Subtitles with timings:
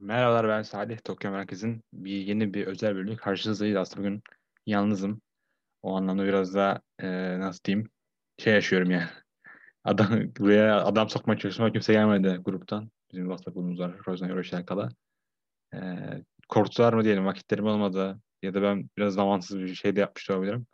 [0.00, 0.98] Merhabalar ben Salih.
[1.04, 3.76] Tokyo Merkez'in bir yeni bir özel bölümü karşınızdayız.
[3.76, 4.22] Aslında bugün
[4.66, 5.20] yalnızım.
[5.82, 7.90] O anlamda biraz da e, nasıl diyeyim
[8.38, 9.08] şey yaşıyorum yani.
[9.84, 10.08] Adam,
[10.38, 11.72] buraya adam sokmaya çalışıyorum.
[11.72, 12.90] Kimse gelmedi gruptan.
[13.12, 13.96] Bizim WhatsApp grubumuz var.
[14.08, 14.88] Rozan Yoroşen kala.
[15.74, 15.78] E,
[16.48, 18.20] korktular mı diyelim vakitlerim olmadı.
[18.42, 20.66] Ya da ben biraz zamansız bir şey de yapmış olabilirim.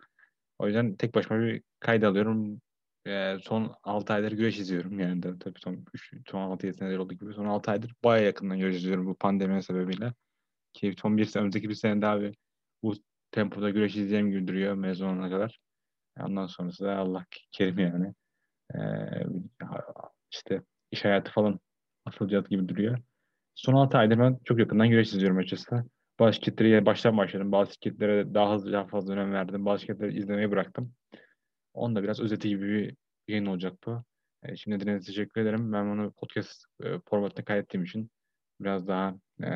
[0.58, 2.60] O yüzden tek başıma bir kayda alıyorum.
[3.06, 7.14] E, son 6 aydır güreş izliyorum yani de tabii son 3, son 6-7 senedir olduğu
[7.14, 10.12] gibi son 6 aydır baya yakından güreş izliyorum bu pandemi sebebiyle.
[10.72, 12.36] Ki son bir sene, önümüzdeki bir sene daha bir
[12.82, 12.94] bu
[13.30, 15.58] tempoda güreş izleyeceğim gibi duruyor mezun olana kadar.
[16.20, 18.14] Ondan sonrası da Allah kerim yani.
[18.74, 18.78] Ee,
[20.32, 21.60] işte iş hayatı falan
[22.04, 22.98] asılacak gibi duruyor.
[23.54, 25.84] Son 6 aydır ben çok yakından güreş izliyorum açıkçası.
[26.18, 27.52] Bazı şirketlere baştan başladım.
[27.52, 29.66] Bazı şirketlere daha hızlı daha fazla önem verdim.
[29.66, 30.94] Bazı şirketleri izlemeyi bıraktım.
[31.74, 32.96] Onda biraz özeti gibi bir
[33.28, 34.04] yayın olacak bu.
[34.42, 35.72] E, şimdi dinlediğiniz teşekkür ederim.
[35.72, 38.10] Ben bunu podcast e, formatında kaydettiğim için
[38.60, 39.48] biraz daha e,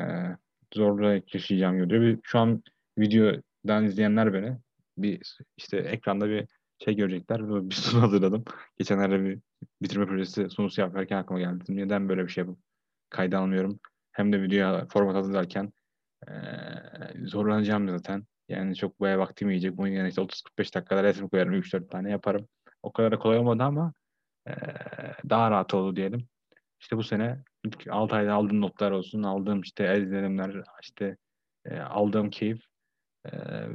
[0.73, 2.17] zorla yaşayacağım gibi duruyor.
[2.23, 2.63] Şu an
[2.97, 4.57] videodan izleyenler beni
[4.97, 6.47] bir işte ekranda bir
[6.83, 7.69] şey görecekler.
[7.69, 8.43] Bir sunu hazırladım.
[8.77, 9.39] Geçenlerde bir
[9.81, 11.63] bitirme projesi sunusu yaparken aklıma geldi.
[11.69, 12.59] Neden böyle bir şey yapıp
[13.09, 13.79] kayda almıyorum?
[14.11, 15.73] Hem de video format hazırlarken
[16.27, 16.33] e,
[17.25, 18.23] zorlanacağım zaten.
[18.49, 19.77] Yani çok bayağı vaktim yiyecek.
[19.77, 21.53] Bunun yani işte 30-45 dakikada resim koyarım.
[21.53, 22.47] 3-4 tane yaparım.
[22.83, 23.93] O kadar da kolay olmadı ama
[24.47, 24.53] e,
[25.29, 26.27] daha rahat oldu diyelim.
[26.79, 31.17] İşte bu sene ilk 6 ayda aldığım notlar olsun, aldığım işte izlenimler, işte
[31.65, 32.61] e, aldığım keyif
[33.25, 33.31] e,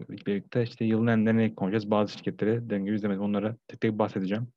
[0.09, 1.91] birlikte işte yılın enlerine konuşacağız.
[1.91, 3.23] Bazı şirketleri dediğim gibi izlemedim.
[3.23, 4.49] Onlara tek tek bahsedeceğim.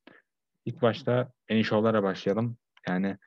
[0.66, 2.58] İlk başta Enişoğlar'a başlayalım.
[2.88, 3.18] Yani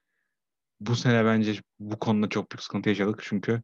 [0.81, 3.21] bu sene bence bu konuda çok büyük sıkıntı yaşadık.
[3.23, 3.63] Çünkü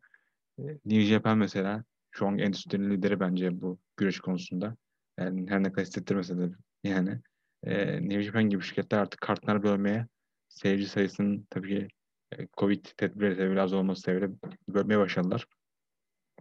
[0.59, 1.85] New Japan mesela
[2.17, 4.77] şu an endüstrinin lideri bence bu güreş konusunda.
[5.19, 6.51] Yani her ne kadar hissettirmese de
[6.85, 7.21] yani.
[7.63, 10.07] E, New Japan gibi şirketler artık kartlar bölmeye
[10.49, 11.89] seyirci sayısının tabii ki
[12.33, 14.33] e, Covid tedbirleri sebebiyle az olması sebebiyle
[14.69, 15.47] bölmeye başladılar.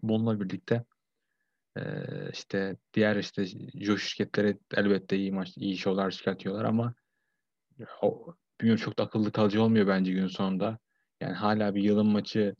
[0.04, 0.86] Bununla birlikte
[1.78, 1.82] e,
[2.34, 6.94] işte diğer işte Josh şirketleri elbette iyi maç, iyi şovlar çıkartıyorlar ama
[8.02, 10.80] o, bilmiyorum çok da akıllı kalıcı olmuyor bence gün sonunda.
[11.22, 12.56] Yani hala bir yılın maçı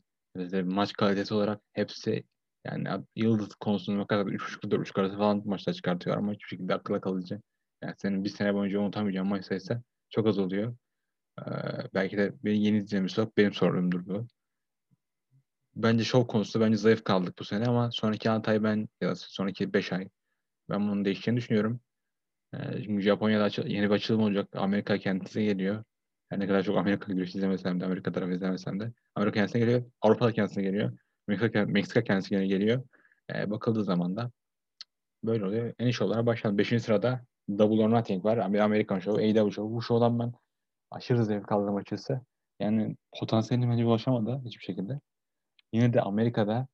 [0.64, 2.24] maç kalitesi olarak hepsi
[2.70, 7.40] yani yıldız konusunda ne kadar 3.5-4.5 arası falan maçlar çıkartıyor ama hiçbir şekilde akılda kalıcı.
[7.82, 10.76] Yani senin bir sene boyunca unutamayacağın maç sayısı çok az oluyor.
[11.40, 11.44] Ee,
[11.94, 14.26] belki de beni yeni izlemiş olarak benim sorunumdur bu.
[15.76, 19.14] Bence şov konusunda bence zayıf kaldık bu sene ama sonraki 6 ay ben ya da
[19.16, 20.08] sonraki 5 ay
[20.70, 21.80] ben bunun değişeceğini düşünüyorum.
[22.54, 24.48] Ee, şimdi Japonya'da yeni bir açılım olacak.
[24.56, 25.84] Amerika kendisi geliyor.
[26.28, 28.92] Her ne kadar çok Amerika güreş izlemesem de, Amerika tarafı izlemesem de.
[29.14, 29.84] Amerika kendisine geliyor.
[30.00, 30.98] Avrupa kendisine geliyor.
[31.28, 32.82] Meksika, Meksika kendisine geliyor.
[33.34, 34.30] Ee, bakıldığı zaman da
[35.24, 35.74] böyle oluyor.
[35.78, 36.58] En iyi şovlara başladım.
[36.58, 37.20] Beşinci sırada
[37.58, 38.52] Double or Nothing var.
[38.52, 39.74] Bir Amerikan şovu, AEW şovu.
[39.74, 40.32] Bu şovdan ben
[40.90, 42.20] aşırı zevk aldım açıkçası.
[42.60, 45.00] Yani potansiyeline bence ulaşamadı hiçbir şekilde.
[45.72, 46.66] Yine de Amerika'da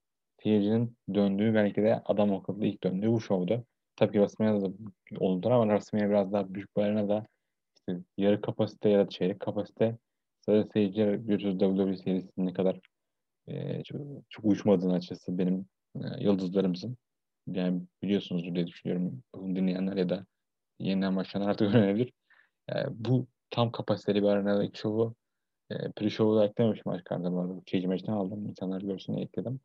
[0.43, 3.65] seyircinin döndüğü belki de adam akıllı ilk döndüğü bu şovdu.
[3.97, 4.73] Tabii ki WrestleMania'da da
[5.19, 7.27] oldular ama WrestleMania biraz daha büyük boylarına da
[7.77, 9.99] işte yarı kapasite ya da çeyrek kapasite
[10.41, 12.81] sadece seyirciler biliyorsunuz WWE serisinin ne kadar
[13.85, 15.67] çok, çok uyuşmadığını açıkçası benim
[16.19, 16.97] yıldızlarımızın.
[17.47, 19.23] Yani biliyorsunuz diye düşünüyorum.
[19.35, 20.27] Bunu dinleyenler ya da
[20.79, 22.13] yeniden başlayanlar artık öğrenebilir.
[22.71, 25.15] E, bu tam kapasiteli bir arenada şovu
[25.71, 28.13] e, pre-show'u da eklememişim maç kartına bu arada.
[28.13, 28.47] Aldım.
[28.49, 29.61] İnsanlar görsün diye ekledim.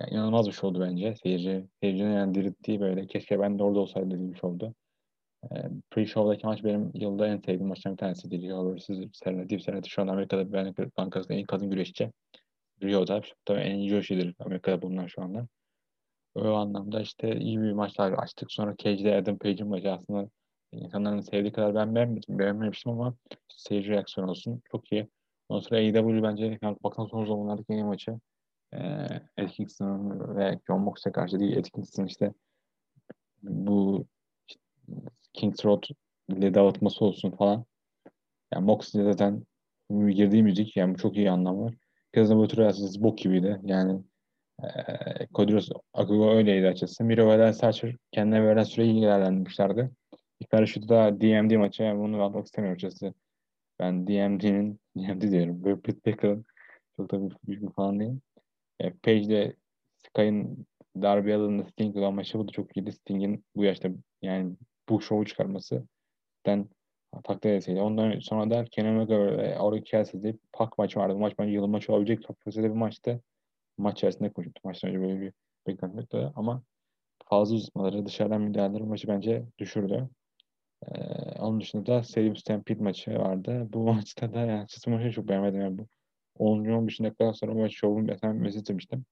[0.00, 1.14] Yani inanılmaz bir şovdu bence.
[1.22, 4.74] Seyirci, seyircinin yani dirilttiği böyle keşke ben de orada olsaydım dediğim şovdu.
[5.44, 5.54] E,
[5.90, 8.30] pre-show'daki maç benim yılda en sevdiğim maçtan bir tanesi.
[8.30, 8.90] Rio vs.
[9.12, 9.58] Serenity.
[9.58, 12.12] Serenity şu an Amerika'da bir bankasında en kadın güreşçi.
[12.82, 15.46] Rio'da tabii en iyi güreşçidir Amerika'da bulunan şu anda.
[16.34, 18.52] O anlamda işte iyi bir maçlar açtık.
[18.52, 20.30] Sonra Cage'de Adam Page'in maçı aslında
[20.72, 23.14] insanların sevdiği kadar ben beğenmedim, beğenmemiştim ama
[23.48, 24.62] seyirci reaksiyon olsun.
[24.70, 25.08] Çok iyi.
[25.48, 28.20] Ondan sonra AEW bence baktan son zamanlardaki en iyi maçı.
[28.74, 31.56] Ee, Kingston ve John Moxley'e karşı değil.
[31.56, 32.32] Ed Kingston işte
[33.42, 34.06] bu
[34.48, 34.60] işte
[35.32, 35.82] Kings Road
[36.28, 37.64] ile dağıtması olsun falan.
[38.52, 39.44] Yani Moxley zaten
[39.90, 41.74] girdiği müzik yani çok iyi anlam var.
[42.12, 43.60] Kazan Butcher bok gibiydi.
[43.64, 44.02] Yani
[44.62, 47.04] e, Kodros Akugo öyleydi açıkçası.
[47.04, 49.90] Miro ve Alan Sarcher kendine verilen süreyi iyi değerlendirmişlerdi.
[50.40, 53.14] İlk karışıkta da DMD maçı yani bunu almak istemiyorum açıkçası.
[53.78, 55.64] Ben DMD'nin, DMD diyorum.
[55.64, 56.04] Böyle Pit
[56.96, 58.20] çok da büyük, büyük bir falan değil.
[58.80, 59.56] E, Page'de
[59.98, 60.66] Sky'ın
[61.02, 62.92] Darby Allin'la Sting olan maçı bu da çok iyiydi.
[62.92, 63.88] Sting'in bu yaşta
[64.22, 64.56] yani
[64.88, 65.86] bu şovu çıkarması
[66.46, 66.68] ben
[67.24, 67.80] takdir etseydi.
[67.80, 71.14] Ondan sonra da Kenan Omega ve Aurora Kelsey'de Pak maçı vardı.
[71.14, 73.22] Bu maç bence yılın maçı olabilecek kapasitede bir maçtı.
[73.78, 74.64] Maç içerisinde konuştuk.
[74.64, 75.32] Maçtan önce böyle bir
[75.66, 76.62] beklenti yoktu ama
[77.24, 80.08] fazla uzatmaları, dışarıdan müdahaleleri maçı bence düşürdü.
[80.86, 80.98] Ee,
[81.40, 83.68] onun dışında da Selim Stampede maçı vardı.
[83.72, 85.60] Bu maçta da yani açıkçası maçı çok beğenmedim.
[85.60, 85.86] Yani bu
[86.38, 86.64] 10.
[86.64, 88.04] 15 dakikadan sonra maç şovun
[88.34, 89.04] mesaj demiştim.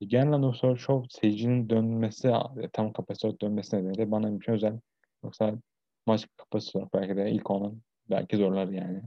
[0.00, 2.32] Genel anlamda o şov seyircinin dönmesi,
[2.72, 4.80] tam kapasite dönmesi nedeniyle bana şey özel.
[5.24, 5.54] Yoksa
[6.06, 9.02] maç kapasite olarak belki de ilk onun belki zorlar yani.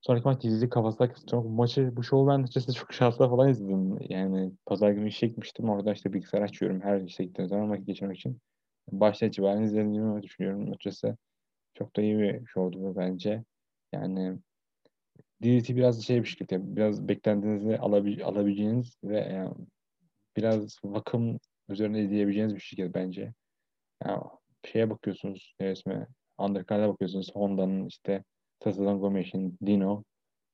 [0.00, 3.98] Sonraki maç dizi kafasında çok maçı bu şovu ben açıkçası çok şansla falan izledim.
[4.08, 5.70] Yani pazar günü işe gitmiştim.
[5.70, 8.40] Orada işte bilgisayar açıyorum her işe gittiğim zaman vakit geçirmek için.
[8.92, 11.16] Başta itibaren izlediğimi düşünüyorum açıkçası.
[11.74, 13.44] Çok da iyi bir şovdu bence.
[13.92, 14.38] Yani
[15.42, 16.52] DDT biraz şey bir şirket.
[16.52, 19.54] Biraz beklentinizi alabi alabileceğiniz ve yani
[20.36, 21.38] biraz vakım
[21.68, 23.34] üzerine izleyebileceğiniz bir şirket bence.
[24.04, 24.22] Yani
[24.64, 26.06] şeye bakıyorsunuz resme.
[26.38, 27.30] Undercard'a bakıyorsunuz.
[27.34, 28.24] Honda'nın işte
[28.60, 30.04] Tesla'dan Gomez'in Dino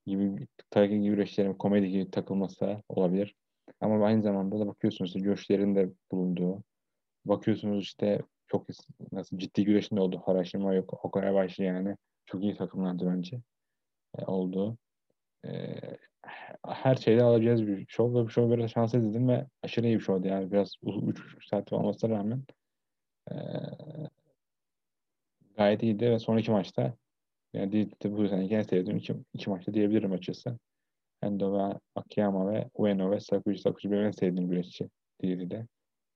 [0.07, 3.35] gibi takip gibi güreşlerin komedi gibi takılması olabilir.
[3.81, 6.63] Ama aynı zamanda da bakıyorsunuz işte Josh'lerin de bulunduğu.
[7.25, 8.67] Bakıyorsunuz işte çok
[9.13, 10.23] nasıl ciddi güreşin de oldu.
[10.27, 11.05] Haraşima yok.
[11.05, 11.97] O kadar başlı yani.
[12.27, 13.41] Çok iyi takımlardı bence.
[14.19, 14.79] E, oldu.
[15.47, 15.51] E,
[16.67, 18.21] her şeyde alacağız bir show.
[18.21, 20.53] Ve bu show biraz şans edildim ve aşırı iyi bir showdu yani.
[20.53, 20.75] Biraz
[21.07, 22.43] 3 saat olmasına rağmen
[23.31, 23.37] e,
[25.57, 26.95] gayet iyiydi ve sonraki maçta
[27.53, 30.59] yani DDT'de bu seneki en sevdiğim iki, iki maçta diyebilirim açıkçası.
[31.23, 33.59] Endo ve Akiyama ve Ueno ve Sakuji.
[33.59, 34.89] Sakuji benim en sevdiğim güreşçi
[35.23, 35.67] DDT'de.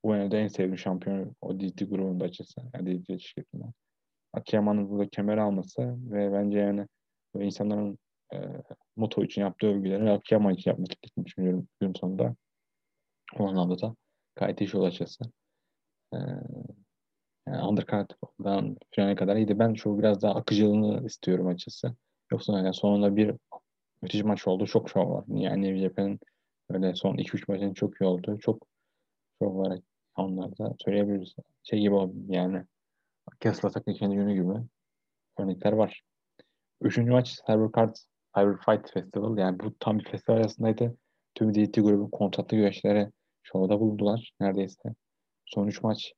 [0.02, 2.60] Ueno'da en sevdiğim şampiyon o DDT grubunda açıkçası.
[2.74, 3.72] Yani DDT şirketinden.
[4.32, 6.86] Akiyama'nın burada kemer alması ve bence yani
[7.34, 7.98] insanların
[8.34, 8.38] e,
[8.96, 12.36] Moto için yaptığı övgüleri Akiyama için yapmak gerektiğini düşünüyorum gün sonunda.
[13.38, 13.94] O anlamda da
[14.36, 15.24] gayet iyi yol açıkçası.
[16.14, 16.18] E,
[17.48, 19.58] yani undercard'dan finale kadar iyiydi.
[19.58, 21.96] Ben şu biraz daha akıcılığını istiyorum açıkçası.
[22.32, 23.34] Yoksa yani sonunda bir
[24.02, 24.66] müthiş maç oldu.
[24.66, 25.24] Çok şov var.
[25.28, 26.20] Yani Cephe'nin
[26.70, 28.38] öyle son 2-3 maçın çok iyi oldu.
[28.38, 28.66] Çok
[29.42, 29.78] şov var
[30.16, 31.34] onlarda söyleyebiliriz.
[31.62, 32.64] Şey gibi oldu yani
[33.40, 34.66] Kessler ikinci günü gibi
[35.38, 36.02] örnekler var.
[36.80, 38.04] Üçüncü maç Cyber Cards
[38.36, 39.38] Cyber Fight Festival.
[39.38, 40.96] Yani bu tam bir festival arasındaydı.
[41.34, 43.10] Tüm DT grubun kontratlı güreşleri
[43.42, 44.94] şovda bulundular neredeyse.
[45.44, 46.12] Son üç maç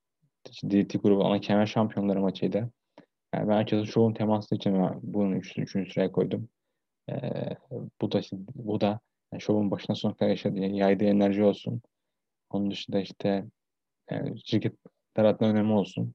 [0.45, 2.71] DT grubu ana kemer şampiyonları maçıydı.
[3.35, 6.49] Yani ben açıkçası şovun teması için bunun üçüncü, üçüncü sıraya koydum.
[7.11, 7.57] Ee,
[8.01, 8.21] bu da
[8.55, 9.01] bu da
[9.33, 11.83] yani şovun başına sonuna kadar yaşadığı, yaydığı enerji olsun.
[12.51, 13.45] Onun dışında işte
[14.11, 16.15] yani şirketler adına önemi olsun.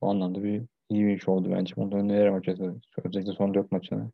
[0.00, 1.76] O anlamda bir iyi bir şovdu bence.
[1.76, 2.80] Bunu öneririm açıkçası.
[3.04, 4.10] Özellikle son dört maçını.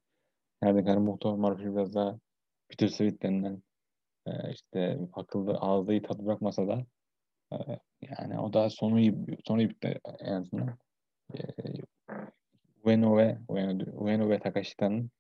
[0.62, 2.18] Nerede kadar muhtemelen Maruf'u biraz daha
[2.68, 3.62] Peter Sweet denilen
[4.26, 6.86] e, işte akıllı ağızda iyi tadı bırakmasa da
[7.69, 9.14] e, yani o da sonu iyi,
[9.44, 10.78] sonu iyi bitti en azından.
[11.34, 11.38] E,
[12.84, 15.10] Ueno ve Ueno, Ueno ve Takashi'den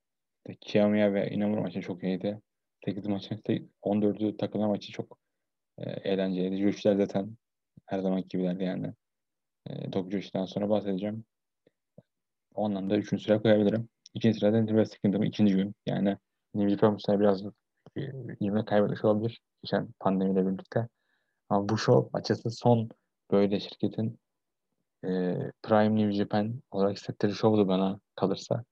[0.46, 2.40] işte Kiyomiya ve Inamura maçı çok iyiydi.
[2.84, 3.42] 8 maçın
[3.82, 5.18] 14'ü takılan maçı çok
[5.78, 6.62] e, eğlenceliydi.
[6.62, 7.36] Juşlar zaten
[7.86, 8.92] her zaman gibilerdi yani.
[9.66, 11.24] E, Tokyo Juş'tan sonra bahsedeceğim.
[12.54, 13.22] O anlamda 3.
[13.22, 13.88] sıraya koyabilirim.
[14.14, 15.74] İkinci sırada West Kingdom'ı ikinci gün.
[15.86, 16.16] Yani
[16.54, 17.42] New Japan biraz
[18.40, 19.40] ivme kaybetmiş olabilir.
[19.62, 20.88] Geçen pandemiyle birlikte.
[21.52, 22.88] Ama bu show açıkçası son
[23.30, 24.18] böyle şirketin
[25.04, 25.08] e,
[25.62, 28.64] Prime New Japan olarak hissettiği show'du bana kalırsa.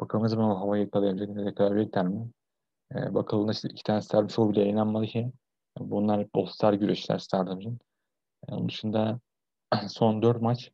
[0.00, 2.30] Bakalım ne zaman havayı yakalayabilecek, ne yakalayabilecekler mi?
[2.94, 5.32] E, bakalım işte iki tane Star Show bile yayınlanmadı ki.
[5.78, 7.78] Bunlar All Star güreşler Stardom'un.
[8.48, 9.20] E, onun dışında
[9.88, 10.72] son dört maç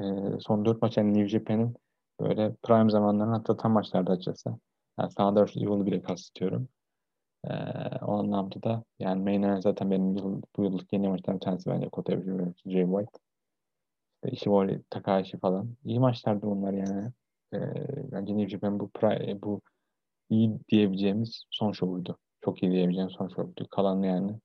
[0.00, 0.04] e,
[0.40, 1.76] son dört maç yani New Japan'ın
[2.20, 4.50] böyle prime zamanlarını atlatan maçlarda açıkçası.
[5.00, 6.68] Yani Thunder yolu bile kastediyorum.
[7.44, 7.54] Ee,
[8.02, 11.88] o anlamda da yani event zaten benim yıl, bu yıllık yeni maçtan bir tanesi bence
[11.88, 12.12] Kota
[12.66, 13.18] Jay White.
[14.24, 15.76] İşte Ishimori, Takahashi falan.
[15.84, 17.12] İyi maçlardı bunlar yani.
[17.54, 17.58] Ee,
[18.12, 19.60] bence New Japan bu, prime, bu
[20.30, 22.18] iyi diyebileceğimiz son şovuydu.
[22.40, 23.68] Çok iyi diyebileceğimiz son şovuydu.
[23.70, 24.38] Kalan yani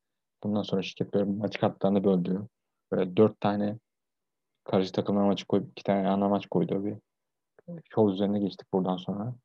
[0.44, 2.48] bundan sonra şirket böyle maç kartlarını böldü.
[2.92, 3.80] Böyle dört tane
[4.64, 6.98] karşı takımlar maçı koyup iki tane ana maç koydu bir
[7.90, 9.36] şov üzerine geçtik buradan sonra.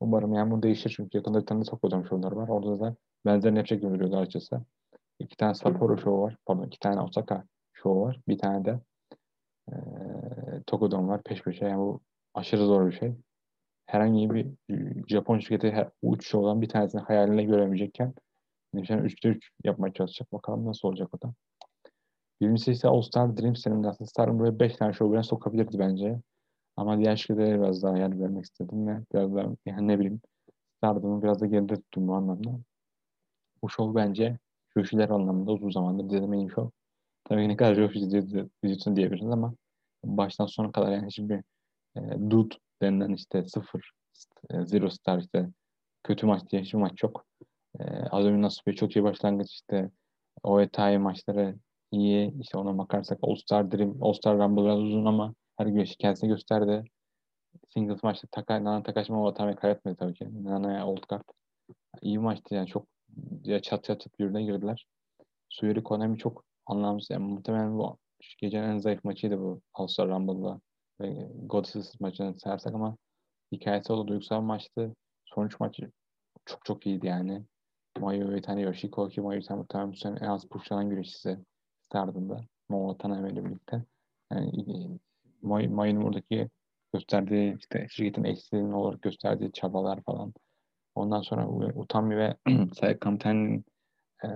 [0.00, 2.48] Umarım yani bu değişir çünkü yakında bir tane Sapporo'dan şovlar var.
[2.48, 4.60] Orada da benzerini yapacak gibi duruyordu açıkçası.
[5.18, 6.36] İki tane Sapporo şovu var.
[6.46, 8.20] Pardon iki tane Osaka şovu var.
[8.28, 8.80] Bir tane de
[9.72, 9.74] e,
[10.66, 11.64] Toku'dan var peş peşe.
[11.64, 12.00] Yani bu
[12.34, 13.14] aşırı zor bir şey.
[13.86, 14.46] Herhangi bir
[15.08, 18.14] Japon şirketi her, üç şovdan bir tanesini hayaline göremeyecekken
[18.74, 20.32] yani üçte üç yapmaya çalışacak.
[20.32, 21.34] Bakalım nasıl olacak o da.
[22.40, 26.20] Birincisi ise All Star Dream senin aslında Star'ın böyle beş tane şov birine sokabilirdi bence.
[26.80, 30.20] Ama diğer şirketlere biraz daha yer vermek istedim ve biraz daha yani ne bileyim
[30.78, 32.50] Stardom'u biraz da geride tuttum bu anlamda.
[33.62, 34.38] Bu show bence
[34.76, 36.70] Joshi'ler anlamında uzun zamandır izlediğim en show.
[37.24, 39.54] Tabii ne kadar Joshi izliyorsun diyebiliriz ama
[40.04, 41.42] baştan sona kadar yani hiçbir
[41.96, 43.90] e, dude denilen işte sıfır,
[44.50, 45.48] e, zero star işte
[46.02, 47.24] kötü maç diye hiçbir maç yok.
[47.80, 49.90] E, az önce nasıl bir çok iyi başlangıç işte
[50.42, 51.56] OETAI maçları
[51.92, 55.96] iyi işte ona bakarsak All Star Dream, All Star Rumble biraz uzun ama her güreşi
[55.96, 56.84] kendisini gösterdi.
[57.68, 60.44] Singles maçta Taka, Nana Takashima Watanabe kaybetmedi tabii ki.
[60.44, 61.24] Nana'ya old card.
[62.02, 62.86] iyi maçtı yani çok
[63.44, 64.86] ya çat çat çat birbirine girdiler.
[65.48, 67.10] Suyuri Konami çok anlamsız.
[67.10, 67.98] Yani muhtemelen bu
[68.38, 70.60] gecenin en zayıf maçıydı bu All-Star Rumble'da.
[71.00, 72.96] Ve Goddesses maçını sayarsak ama
[73.52, 74.08] hikayesi oldu.
[74.08, 74.94] Duygusal maçtı.
[75.24, 75.90] Sonuç maçı
[76.44, 77.44] çok çok iyiydi yani.
[77.98, 81.38] Mayu ve tane Yoshiko ki Mayu muhtemelen en az pushlanan güreşçisi
[81.82, 82.44] Stardım'da.
[82.68, 83.84] Momo Taname ile birlikte.
[84.32, 85.00] Yani
[85.42, 86.48] Mayu, Mayu'nun buradaki
[86.92, 90.34] gösterdiği işte şirketin eksiğinin olarak gösterdiği çabalar falan.
[90.94, 92.36] Ondan sonra Utami ve
[92.80, 93.64] Sayek Kamten'in
[94.24, 94.28] e,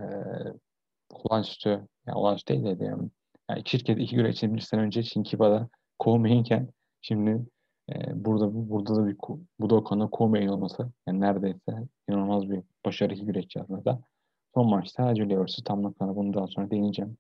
[1.11, 1.69] olağanüstü,
[2.07, 2.85] yani olağanüstü değil de.
[2.85, 3.11] Yani
[3.57, 5.69] iki şirket iki güreş için bir sene önce Shinkiba'da
[5.99, 6.69] kovmayınken
[7.01, 7.47] şimdi
[7.93, 9.17] e, burada burada da bir
[9.61, 14.01] bu da konuda kovmayın olması yani neredeyse inanılmaz bir başarı iki güreşçi aslında.
[14.55, 15.59] Son maçta Julia vs.
[15.65, 17.17] Tam Nakano bunu daha sonra deneyeceğim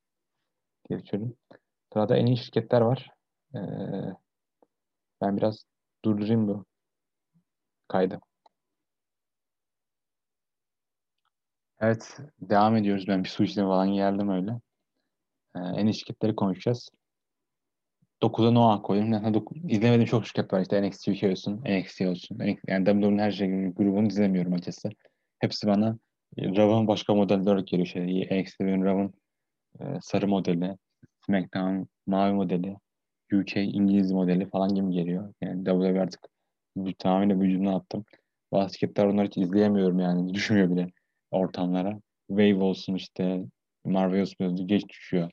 [0.88, 1.36] diye düşünüyorum.
[1.92, 3.13] Sırada en iyi şirketler var.
[3.54, 3.58] Ee,
[5.20, 5.64] ben biraz
[6.04, 6.64] durdurayım bu
[7.88, 8.20] kaydı.
[11.80, 13.08] Evet, devam ediyoruz.
[13.08, 14.61] Ben bir su içtim falan geldim öyle.
[15.56, 16.88] Ee, en şirketleri konuşacağız.
[18.23, 19.12] 9'a Noah koydum.
[19.12, 20.61] Yani izlemediğim çok şirket var.
[20.61, 22.38] İşte NXT UK olsun, NXT olsun.
[22.68, 24.90] Yani WWE'nin her şey grubunu izlemiyorum açıkçası.
[25.38, 25.99] Hepsi bana
[26.38, 27.87] Rav'ın başka modelleri olarak geliyor.
[27.87, 29.14] Şey, NXT'nin Rav'ın
[29.80, 30.76] e, sarı modeli,
[31.26, 32.76] SmackDown mavi modeli,
[33.40, 35.34] UK İngiliz modeli falan gibi geliyor.
[35.40, 36.20] Yani WWE artık
[36.98, 38.04] tamamen vücuduna attım.
[38.52, 40.34] Bazı şirketler onları hiç izleyemiyorum yani.
[40.34, 40.92] Düşmüyor bile
[41.30, 42.00] ortamlara.
[42.28, 43.44] Wave olsun işte
[43.84, 45.30] Marvel olsun geç düşüyor.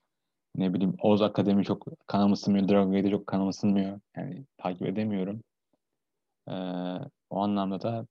[0.56, 2.68] Ne bileyim Oz Akademi çok kanım ısınmıyor.
[2.68, 4.00] Dragon çok kanım ısınmıyor.
[4.18, 5.42] Yani takip edemiyorum.
[6.48, 6.54] Ee,
[7.30, 8.08] o anlamda da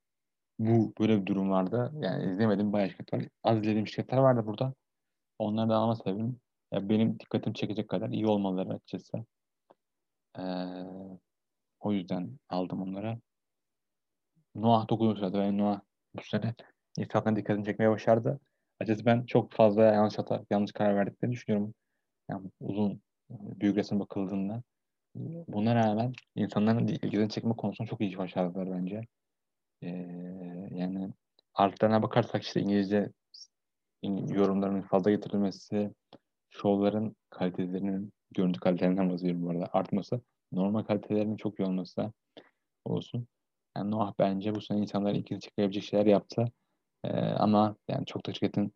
[0.59, 1.93] bu böyle bir durum vardı.
[2.01, 3.23] Yani izlemedim bayağı şirket var.
[3.45, 4.75] Az izlediğim şirketler vardı burada.
[5.39, 6.41] Onları da alma sebebim
[6.73, 9.25] ya benim dikkatimi çekecek kadar iyi olmaları açıkçası.
[11.81, 13.19] O yüzden aldım onları.
[14.55, 15.19] Noah 9.
[15.19, 15.81] sırada ve Noah
[16.15, 16.55] bu sene
[16.99, 18.41] insanların dikkatini çekmeye başardı.
[18.81, 21.75] Açıkçası ben çok fazla yanlış hata, yanlış karar verdiklerini düşünüyorum.
[22.31, 24.63] Yani uzun büyük resim bakıldığında.
[25.49, 29.01] Buna rağmen insanların ilgisini çekme konusunda çok iyi başardılar bence.
[29.83, 29.89] Ee,
[30.71, 31.13] yani
[31.55, 33.13] artılarına bakarsak işte İngilizce
[34.03, 35.91] yorumlarının fazla getirilmesi,
[36.51, 40.21] şovların kalitelerinin, görüntü kalitelerinden bahsediyorum bu arada, artması,
[40.53, 42.13] normal kalitelerinin çok iyi olması
[42.85, 43.29] olsun.
[43.77, 46.45] Yani Noah bence bu sene insanlar ilgili çıkabilecek şeyler yaptı.
[47.05, 48.75] Ee, ama yani çok da şirketin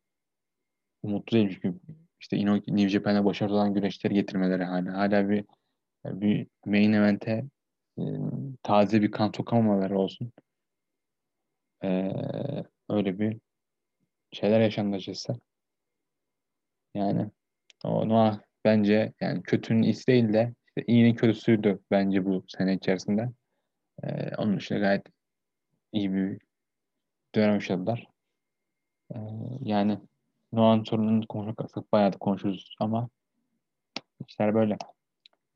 [1.03, 1.81] umutlu değilim çünkü
[2.21, 4.99] işte New Japan'a başarılı olan güreşleri getirmeleri hala.
[4.99, 5.45] Hala bir
[6.05, 7.45] bir main event'e
[7.99, 8.03] e,
[8.63, 10.33] taze bir kan sokamamaları olsun.
[11.85, 12.13] Ee,
[12.89, 13.41] öyle bir
[14.33, 15.35] şeyler yaşandı açıkçası.
[16.95, 17.31] Yani
[17.85, 23.31] o Noah bence yani kötünün iyisi değil de işte iyinin kötüsüydü bence bu sene içerisinde.
[24.05, 25.07] Ee, onun dışında gayet
[25.93, 26.39] iyi bir
[27.35, 28.07] dönem yaşadılar.
[29.15, 29.19] Ee,
[29.61, 29.99] yani
[30.53, 33.09] Noah'ın sorununu konuşmak bayağı da konuşuruz ama
[34.29, 34.77] işler böyle.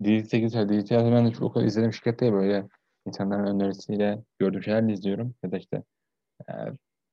[0.05, 2.69] Dizi 8 Dizi ben de çok izlediğim şirket değil böyle
[3.07, 5.83] insanların önerisiyle gördüğüm şeylerle izliyorum ya da işte
[6.49, 6.53] e,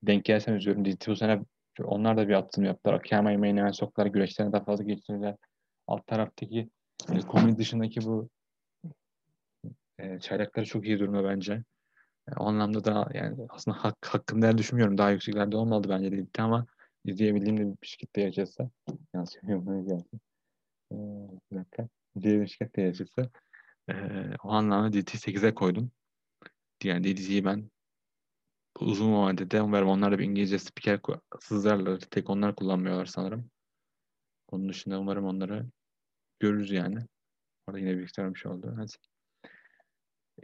[0.03, 0.85] denk gelsem izliyorum.
[0.85, 1.41] Dizi bu sene
[1.83, 2.93] onlar da bir atım yaptılar.
[2.93, 4.05] Akiyama yemeğine hemen soktular.
[4.05, 5.35] Güreşlerine daha fazla geçirdiler.
[5.87, 6.69] Alt taraftaki
[7.13, 8.29] e, komedi dışındaki bu
[9.99, 11.63] e, çaylakları çok iyi durumda bence.
[12.29, 14.97] E, o anlamda da yani aslında hak, hakkında düşünmüyorum.
[14.97, 16.65] Daha yükseklerde olmalı bence de gitti ama
[17.05, 18.69] izleyebildiğim de bir şirkette yaşasa.
[19.13, 19.87] Yanlış söylüyorum.
[19.87, 20.21] gelsin.
[20.91, 20.95] Ee,
[21.51, 21.89] bir dakika.
[22.15, 23.29] İzleyebildiğim bir şirkette yaşasa.
[23.89, 23.93] Ee,
[24.43, 25.91] o anlamda DT 8'e koydum.
[26.83, 27.71] Yani DT'yi ben
[28.79, 30.99] uzun vadede umarım onlar da bir İngilizce spiker
[31.39, 31.99] sızlarlar.
[31.99, 33.49] Tek onlar kullanmıyorlar sanırım.
[34.51, 35.65] Onun dışında umarım onları
[36.39, 36.99] görürüz yani.
[37.67, 38.73] Orada yine bir bir oldu.
[38.77, 38.91] Hadi.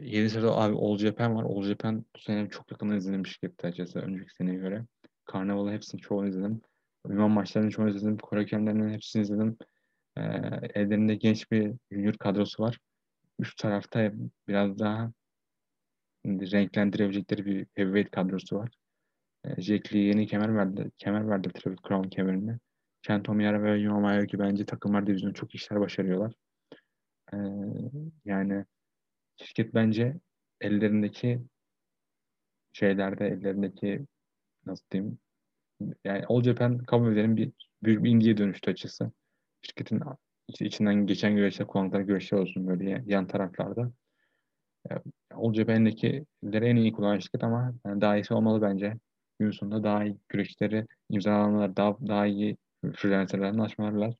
[0.00, 1.44] 7 sırada abi All Japan var.
[1.44, 4.84] All Japan bu sene çok yakından izlediğim bir şirketti açıkçası önceki seneye göre.
[5.24, 6.60] Karnaval'ın hepsini çoğunu izledim.
[7.08, 8.18] Ünvan maçlarını çoğunu izledim.
[8.18, 8.46] Kore
[8.92, 9.56] hepsini izledim.
[10.16, 10.22] Ee,
[10.74, 12.78] ellerinde genç bir junior kadrosu var.
[13.38, 14.12] Üst tarafta
[14.48, 15.12] biraz daha
[16.26, 18.70] renklendirebilecekleri bir heavyweight kadrosu var.
[19.44, 20.90] E, Jack Lee yeni kemer verdi.
[20.98, 22.58] Kemer verdi Triple Crown kemerini.
[23.02, 26.32] Kent Omiyara ve Yuma ki bence takımlar divizyonu çok işler başarıyorlar.
[27.32, 27.36] E,
[28.24, 28.64] yani
[29.36, 30.16] şirket bence
[30.60, 31.42] ellerindeki
[32.72, 34.06] şeylerde ellerindeki
[34.66, 35.18] nasıl diyeyim
[36.04, 39.12] yani All Japan kabul edelim bir, bir, bir indiye dönüştü açısı.
[39.62, 40.00] Şirketin
[40.60, 43.92] içinden geçen güreşler kullandıkları güreşler olsun böyle yan taraflarda.
[45.30, 48.98] All Japan'dekileri en iyi kullanan şirket ama yani daha iyisi olmalı bence.
[49.38, 52.56] Gün sonunda daha iyi güreşleri imzalamalar, daha, daha iyi
[52.96, 54.14] freelancerlerden açmalarlar.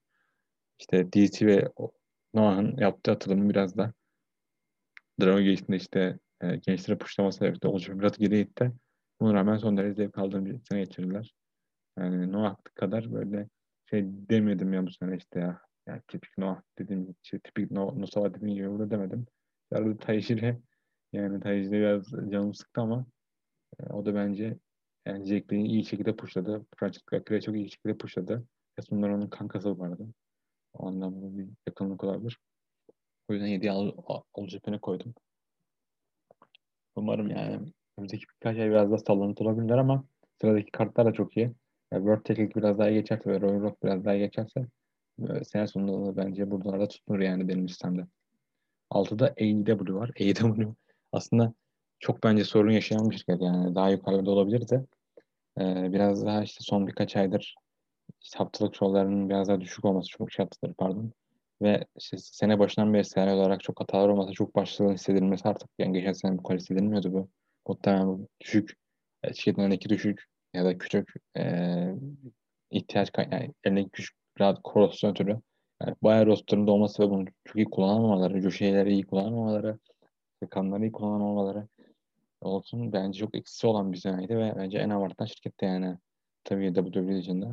[0.79, 1.69] İşte DC ve
[2.35, 3.93] Noah'ın yaptığı atılımı biraz da
[5.21, 8.73] Dragon Gate'inde işte e, gençlere birlikte All Japan biraz geri itti.
[9.21, 11.35] Buna rağmen son derece zevk aldığım bir sene geçirdiler.
[11.99, 13.49] Yani Noah kadar böyle
[13.91, 15.61] şey demedim ya bu sene işte ya.
[15.87, 19.27] Yani tipik Noah dediğim şey tipik no, Nosava dediğim gibi burada demedim.
[19.73, 20.59] Arada Tajiri
[21.13, 23.07] yani Tajiri biraz canımı sıktı ama
[23.81, 24.59] e, o da bence
[25.07, 26.67] yani Jack'liği iyi şekilde pushladı.
[26.77, 28.45] Francisco Akira'yı çok iyi şekilde pushladı.
[28.91, 30.07] Bunlar onun kankası vardı.
[30.75, 32.39] O anlamda bir yakınlık olabilir.
[33.29, 35.15] O yüzden 7'ye al, al, al koydum.
[36.97, 40.05] Umarım yani önümüzdeki birkaç ay biraz daha sallantılı olabilirler ama
[40.41, 41.53] sıradaki kartlar da çok iyi.
[41.93, 44.67] Yani World Technic biraz daha geçerse ve Royal Rock biraz daha geçerse
[45.29, 48.07] e, sene sonunda da bence buralarda tutunur yani benim listemde.
[48.91, 50.11] 6'da AEW var.
[50.21, 50.75] AEW
[51.13, 51.55] aslında
[52.03, 53.75] çok bence sorun yaşayan bir şirket yani.
[53.75, 54.87] Daha yukarıda olabilir de.
[55.61, 57.57] Ee, biraz daha işte son birkaç aydır
[58.23, 61.13] işte haftalık şovlarının biraz daha düşük olması çok şartları pardon.
[61.63, 65.93] Ve işte sene başından beri senaryo olarak çok hatalar olması çok başlığın hissedilmesi artık yani
[65.93, 67.29] geçen sene bu kadar hissedilmiyordu bu.
[67.69, 68.77] Muhtemelen bu düşük
[69.35, 71.45] şirketin önündeki düşük ya da küçük e,
[72.71, 75.41] ihtiyaç yani elindeki küçük biraz korosyon türü.
[75.83, 79.79] Yani bayağı rosterında olması ve bunu çok iyi kullanamamaları, bu şeyleri iyi kullanamamaları,
[80.51, 81.69] kanları iyi kullanamamaları
[82.43, 85.99] olsun bence çok eksisi olan bir seneydi ve bence en abartılan şirkette yani
[86.45, 87.47] tabii WWE içinde.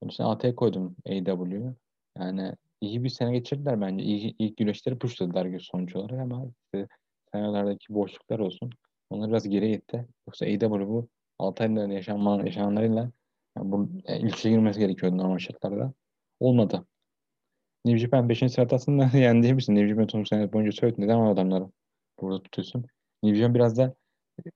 [0.00, 1.76] Onun için AT'ye koydum AEW'yu.
[2.18, 4.04] Yani iyi bir sene geçirdiler bence.
[4.04, 6.88] İyi, ilk güreşleri pushladılar sonuç olarak ama işte
[7.32, 8.70] senelerdeki boşluklar olsun.
[9.10, 10.06] Onlar biraz geri gitti.
[10.26, 13.10] Yoksa AEW bu 6 ayda yaşanma, yaşananlarıyla
[13.56, 15.92] yani bu yani ilk üçe girmesi gerekiyordu normal şartlarda.
[16.40, 16.86] Olmadı.
[17.84, 18.52] New Japan 5.
[18.52, 19.74] sırada aslında yani diyebilirsin.
[19.74, 21.00] New Japan tüm sene boyunca söyledi.
[21.00, 21.64] Neden o adamları
[22.20, 22.86] burada tutuyorsun?
[23.22, 23.94] Japan biraz da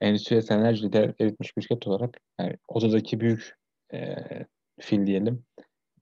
[0.00, 3.56] endüstriye senelerce lider eritmiş bir şirket olarak yani odadaki büyük
[3.94, 4.16] e,
[4.80, 5.44] fil diyelim.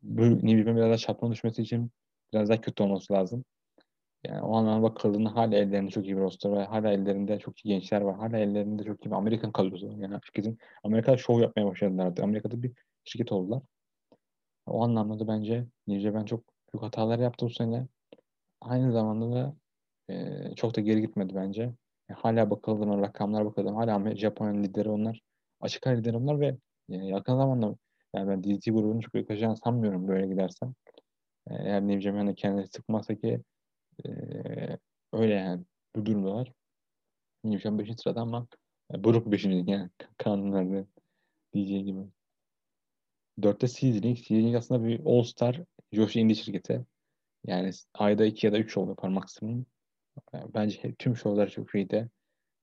[0.03, 1.91] Bu Japan biraz daha çatma düşmesi için
[2.33, 3.45] biraz daha kötü olması lazım.
[4.25, 6.67] Yani o anlamda bakıldığında hala ellerinde çok iyi bir roster var.
[6.69, 8.17] Hala ellerinde çok iyi gençler var.
[8.17, 9.87] Hala ellerinde çok iyi bir Amerikan kadrosu.
[9.99, 12.25] Yani şirketin Amerika'da show yapmaya başladılar artık.
[12.25, 12.73] Amerika'da bir
[13.05, 13.63] şirket oldular.
[14.67, 17.89] O anlamda da bence New Japan çok büyük hatalar yaptı bu sene.
[18.61, 19.57] Aynı zamanda da
[20.09, 21.73] e, çok da geri gitmedi bence.
[22.09, 25.21] Yani hala bakıldığında rakamlar bakıldığında hala Japonya lideri onlar.
[25.61, 26.57] Açık ara lideri onlar ve
[26.89, 27.77] yani yakın zamanda
[28.15, 30.75] yani ben DDT grubunu çok yakacağını sanmıyorum böyle gidersem.
[31.47, 33.41] Eğer New Japan'da kendini sıkmazsa ki
[34.07, 34.09] e,
[35.13, 35.65] öyle yani
[35.97, 36.53] bu durumdalar.
[37.45, 37.97] New Japan 5.
[38.03, 38.47] sırada ama
[38.93, 39.45] Brook 5.
[39.67, 40.87] yani kanunlarda
[41.55, 42.01] diyeceği gibi.
[43.43, 44.19] 4'te Seasoning.
[44.19, 45.61] Seasoning aslında bir All Star
[45.93, 46.87] Joshi Indie şirketi.
[47.47, 49.67] Yani ayda 2 ya da 3 show yapar maksimum.
[50.55, 52.11] Bence tüm şovlar çok iyiydi.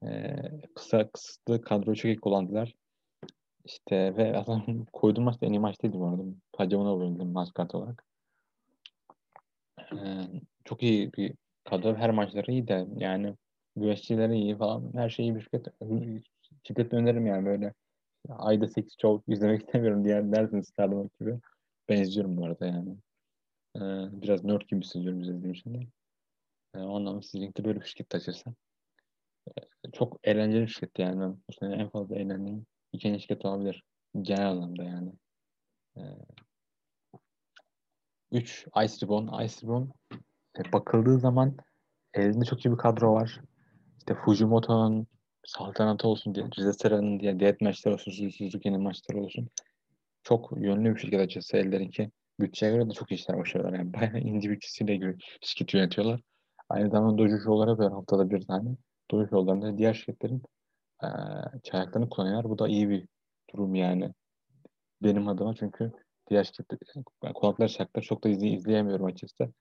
[0.03, 0.35] Ee,
[0.75, 2.75] kısa kısıtlı kadroyu çok iyi kullandılar.
[3.65, 6.77] İşte ve aslında koyduğum maç da en iyi maç değildi bu arada.
[6.77, 8.05] Ona oynadım maç kart olarak.
[9.93, 10.27] Ee,
[10.65, 11.33] çok iyi bir
[11.63, 11.95] kadro.
[11.95, 13.35] Her maçları iyi de yani
[13.75, 14.91] güreşçileri iyi falan.
[14.93, 15.67] Her şeyi bir şirket.
[16.63, 17.73] Şirketle öneririm yani böyle.
[18.29, 21.39] Ayda 8 çok izlemek istemiyorum diğer dersiniz Stardom gibi.
[21.89, 22.97] Benziyorum bu arada yani.
[23.75, 23.79] Ee,
[24.21, 25.87] biraz nerd gibi hissediyorum izlediğim şimdi.
[26.75, 27.21] Ee, o anlamda
[27.63, 28.53] böyle bir şirket açırsa.
[29.47, 31.21] Ee, çok eğlenceli bir şirket yani.
[31.21, 33.83] Ben bu sene en fazla eğlendiğim ikinci şirket olabilir.
[34.21, 35.13] Genel anlamda yani.
[35.97, 36.01] Ee,
[38.31, 39.43] 3 Ice Ribbon.
[39.43, 39.93] Ice Ribbon
[40.57, 41.57] e, bakıldığı zaman
[42.13, 43.39] elinde çok iyi bir kadro var.
[43.97, 45.07] İşte Fujimoto'nun
[45.45, 49.49] saltanatı olsun diye, Rize Sera'nın diye diyet maçları olsun, Suzuki'nin maçları olsun.
[50.23, 52.11] Çok yönlü bir şirket açısı ellerinki.
[52.39, 53.79] Bütçeye göre de çok işler başarıyorlar.
[53.79, 56.21] Yani bayağı ince bütçesiyle şirket yönetiyorlar.
[56.71, 58.69] Aynı zamanda Dojo Show'lara böyle haftada bir tane.
[59.11, 60.43] Dojo Show'larında diğer şirketlerin
[61.03, 61.07] e,
[61.63, 62.49] çayaklarını kullanıyorlar.
[62.49, 63.07] Bu da iyi bir
[63.53, 64.13] durum yani.
[65.03, 65.91] Benim adıma çünkü
[66.29, 67.03] diğer şirketler,
[67.33, 69.53] kulaklar çayaklar çok da izley izleyemiyorum açıkçası.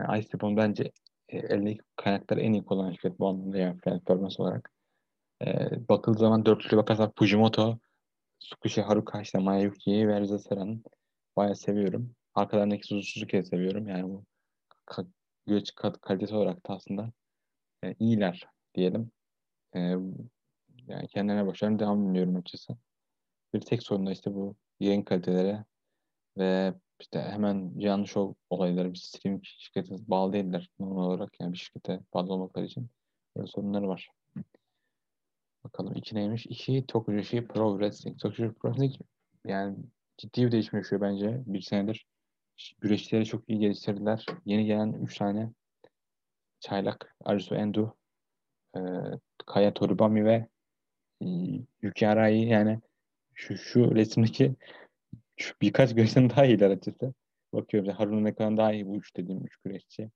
[0.00, 0.92] Yani Ice bence
[1.28, 4.72] e, elindeki kaynakları en iyi kullanan şirket bu anlamda yani performans olarak.
[5.46, 7.78] E, bakıldığı zaman dörtlü bakarsak Fujimoto,
[8.40, 10.84] Tsukushi Haruka, işte Mayuki'yi ve Riza Sera'nın
[11.36, 12.14] bayağı seviyorum.
[12.34, 13.88] Arkalarındaki Suzuki'yi seviyorum.
[13.88, 14.24] Yani bu
[15.46, 17.12] güç kalitesi olarak da aslında
[17.84, 19.10] e, iyiler diyelim.
[19.74, 19.80] E,
[20.88, 22.76] yani kendilerine başarılı devam ediyorum açıkçası.
[23.54, 25.58] Bir tek sorun da işte bu yayın kaliteleri
[26.38, 31.58] ve işte hemen canlı show olayları bir stream şirkete bağlı değiller normal olarak yani bir
[31.58, 32.90] şirkete bağlı olmakları için
[33.36, 34.10] böyle sorunları var.
[35.64, 36.46] Bakalım iki neymiş?
[36.46, 38.20] İki Tokujoshi Pro Wrestling.
[38.20, 39.08] Tokujoshi Pro Wrestling
[39.46, 39.76] yani
[40.18, 42.06] ciddi bir değişim yaşıyor bence bir senedir.
[42.80, 44.26] Güreşleri çok iyi geliştirdiler.
[44.44, 45.52] Yeni gelen üç tane
[46.60, 47.90] çaylak Arisu Endo,
[48.76, 48.80] e,
[49.46, 50.48] Kaya Toribami ve
[51.22, 51.26] e,
[51.82, 52.80] Yuki Arai yani
[53.34, 54.56] şu, şu resimdeki
[55.36, 57.14] şu birkaç güreşten daha iyiler açıkçası.
[57.52, 60.10] Bakıyorum Harun kadar daha iyi bu üç dediğim üç güreşçi.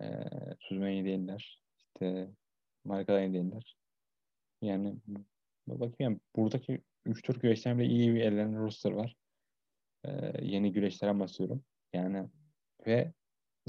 [0.00, 0.04] Ee,
[0.60, 1.60] Suzmen iyi değiller.
[1.78, 2.28] İşte
[2.84, 3.76] Marka iyi değiller.
[4.62, 4.96] Yani
[5.66, 9.16] bakayım yani buradaki 3-4 güreşten bile iyi bir ellerinde roster var.
[10.04, 11.64] Ee, yeni güreşlere basıyorum.
[11.92, 12.28] Yani
[12.86, 13.12] ve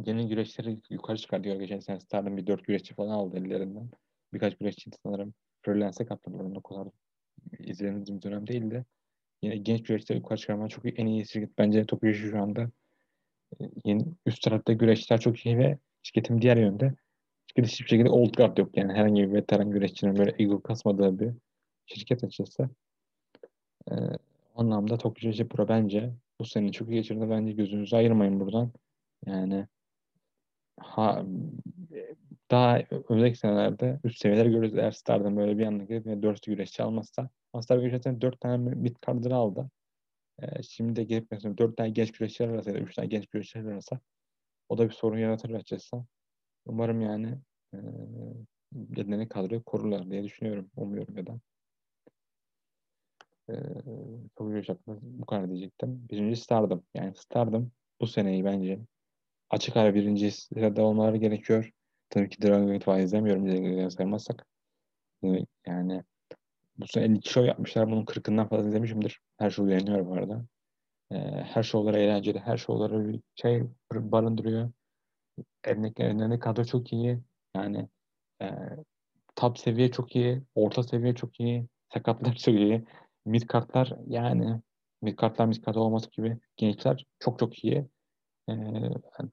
[0.06, 1.60] yeni güreşleri yukarı çıkartıyor.
[1.60, 3.90] Geçen sene Stardom bir 4 güreşçi falan aldı ellerinden.
[4.34, 6.56] Birkaç güreşçi sanırım freelance'e kattılar.
[6.56, 6.88] O kadar
[7.60, 8.86] izlediğimiz bir dönem değildi.
[9.42, 12.72] Yine genç güreşleri yukarı çıkarmanın çok iyi, en iyi şirket bence Tokyo şu anda.
[13.62, 16.94] Ee, yeni üst tarafta güreşler çok iyi ve şirketin diğer yönde
[17.48, 18.78] şirket hiçbir şekilde old guard yok.
[18.78, 21.34] Yani herhangi bir veteran güreşçinin böyle ego kasmadığı bir
[21.86, 22.70] şirket açısı.
[23.92, 23.96] Ee,
[24.56, 27.30] anlamda Tokyo Pro bence bu sene çok iyi geçirdi.
[27.30, 28.72] Bence gözünüzü ayırmayın buradan.
[29.26, 29.68] Yani
[30.80, 31.26] ha,
[32.52, 34.76] daha önceki senelerde üst seviyeler görürüz.
[34.76, 37.30] Eğer Star'dan böyle bir anda gidip yani 4 güreşçi almazsa.
[37.62, 39.70] Star gerçekten 4 tane mid card'ını aldı.
[40.42, 43.28] Ee, şimdi de gelip mesela 4 tane genç güreşçiler arasa ya da 3 tane genç
[43.28, 44.00] güreşçiler arasa
[44.70, 46.06] o da bir sorun yaratır açıkçası.
[46.66, 47.40] Umarım yani
[47.74, 47.78] e,
[48.98, 50.72] yedeneği kadroyu korurlar diye düşünüyorum.
[50.76, 51.40] Umuyorum ya da.
[53.50, 53.54] E,
[54.38, 56.08] çok hakkında bu kadar diyecektim.
[56.10, 56.84] Birinci Stardom.
[56.94, 58.80] Yani Stardom bu seneyi bence
[59.50, 61.72] açık ara birinci sırada olmaları gerekiyor.
[62.10, 64.46] Tabii ki Dragon Gate falan izlemiyorum diye saymazsak.
[65.68, 66.04] Yani
[66.78, 67.92] bu sene 52 show yapmışlar.
[67.92, 69.20] Bunun 40'ından fazla izlemişimdir.
[69.38, 70.46] Her show beğeniyorum bu arada.
[71.12, 71.16] Ee,
[71.54, 72.40] her showları eğlenceli.
[72.40, 74.72] Her showları bir şey barındırıyor.
[75.66, 77.20] Örneklerinde kadro çok iyi.
[77.56, 77.90] Yani
[78.42, 78.50] e,
[79.36, 80.44] top seviye çok iyi.
[80.56, 81.68] Orta seviye çok iyi.
[81.94, 82.86] Sakatlar çok iyi.
[83.26, 84.62] Mid kartlar yani
[85.02, 87.88] mid kartlar mid kart olması gibi gençler çok çok iyi.
[88.50, 88.54] Ee,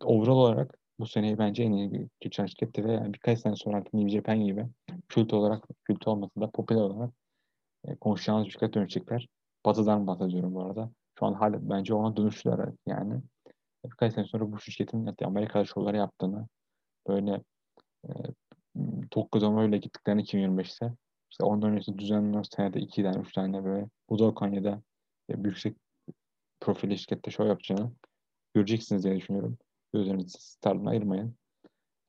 [0.05, 3.95] overall olarak bu seneyi bence en iyi geçen şirketti ve yani birkaç sene sonra artık
[3.95, 4.67] New Japan gibi
[5.09, 7.11] kült olarak, kült olmasa da popüler olarak
[7.85, 9.29] e, konuşacağımız şirket dönüşecekler.
[9.67, 10.91] Batı'dan bahsediyorum bu arada.
[11.19, 13.23] Şu an hala bence ona dönüştüler yani.
[13.85, 16.49] Birkaç sene sonra bu şirketin hatta Amerika'da şovları yaptığını
[17.09, 17.43] böyle
[18.09, 18.11] e,
[19.11, 20.93] Tokyo'da öyle gittiklerini 2025'te
[21.33, 24.83] işte ondan öncesi düzenli senede iki tane, üç tane böyle Budokan ya da
[25.29, 25.77] yüksek
[26.61, 27.93] profil şirkette şov yapacağını
[28.55, 29.59] göreceksiniz diye düşünüyorum.
[29.95, 31.37] Gözlerinizi stardan ayırmayın.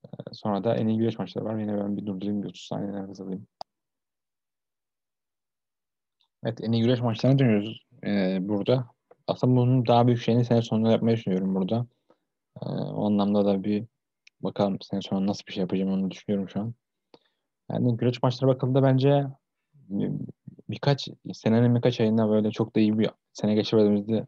[0.06, 1.58] Ee, sonra da en iyi güreş maçları var.
[1.58, 3.48] Yine ben bir durdurayım bir 30 saniye nefes alayım.
[6.44, 8.88] Evet en iyi güreş maçlarına dönüyoruz ee, burada.
[9.28, 11.88] Aslında bunun daha büyük şeyini sene sonunda yapmayı düşünüyorum burada.
[12.62, 13.86] Ee, o anlamda da bir
[14.42, 16.74] bakalım sene sonunda nasıl bir şey yapacağım onu düşünüyorum şu an.
[17.74, 19.26] Yani güreş maçları bakıldığında bence
[20.70, 24.26] birkaç senenin birkaç ayında böyle çok da iyi bir sene geçirmediğimizde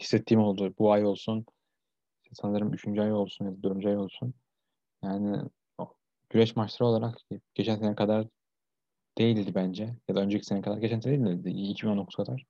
[0.00, 0.74] hissettiğim oldu.
[0.78, 1.46] Bu ay olsun,
[2.32, 4.34] sanırım üçüncü ay olsun ya dördüncü ay olsun.
[5.04, 5.42] Yani
[6.30, 7.18] güreş maçları olarak
[7.54, 8.26] geçen sene kadar
[9.18, 9.96] değildi bence.
[10.08, 10.78] Ya da önceki sene kadar.
[10.78, 11.50] Geçen sene değildi.
[11.50, 12.44] 2019 kadar.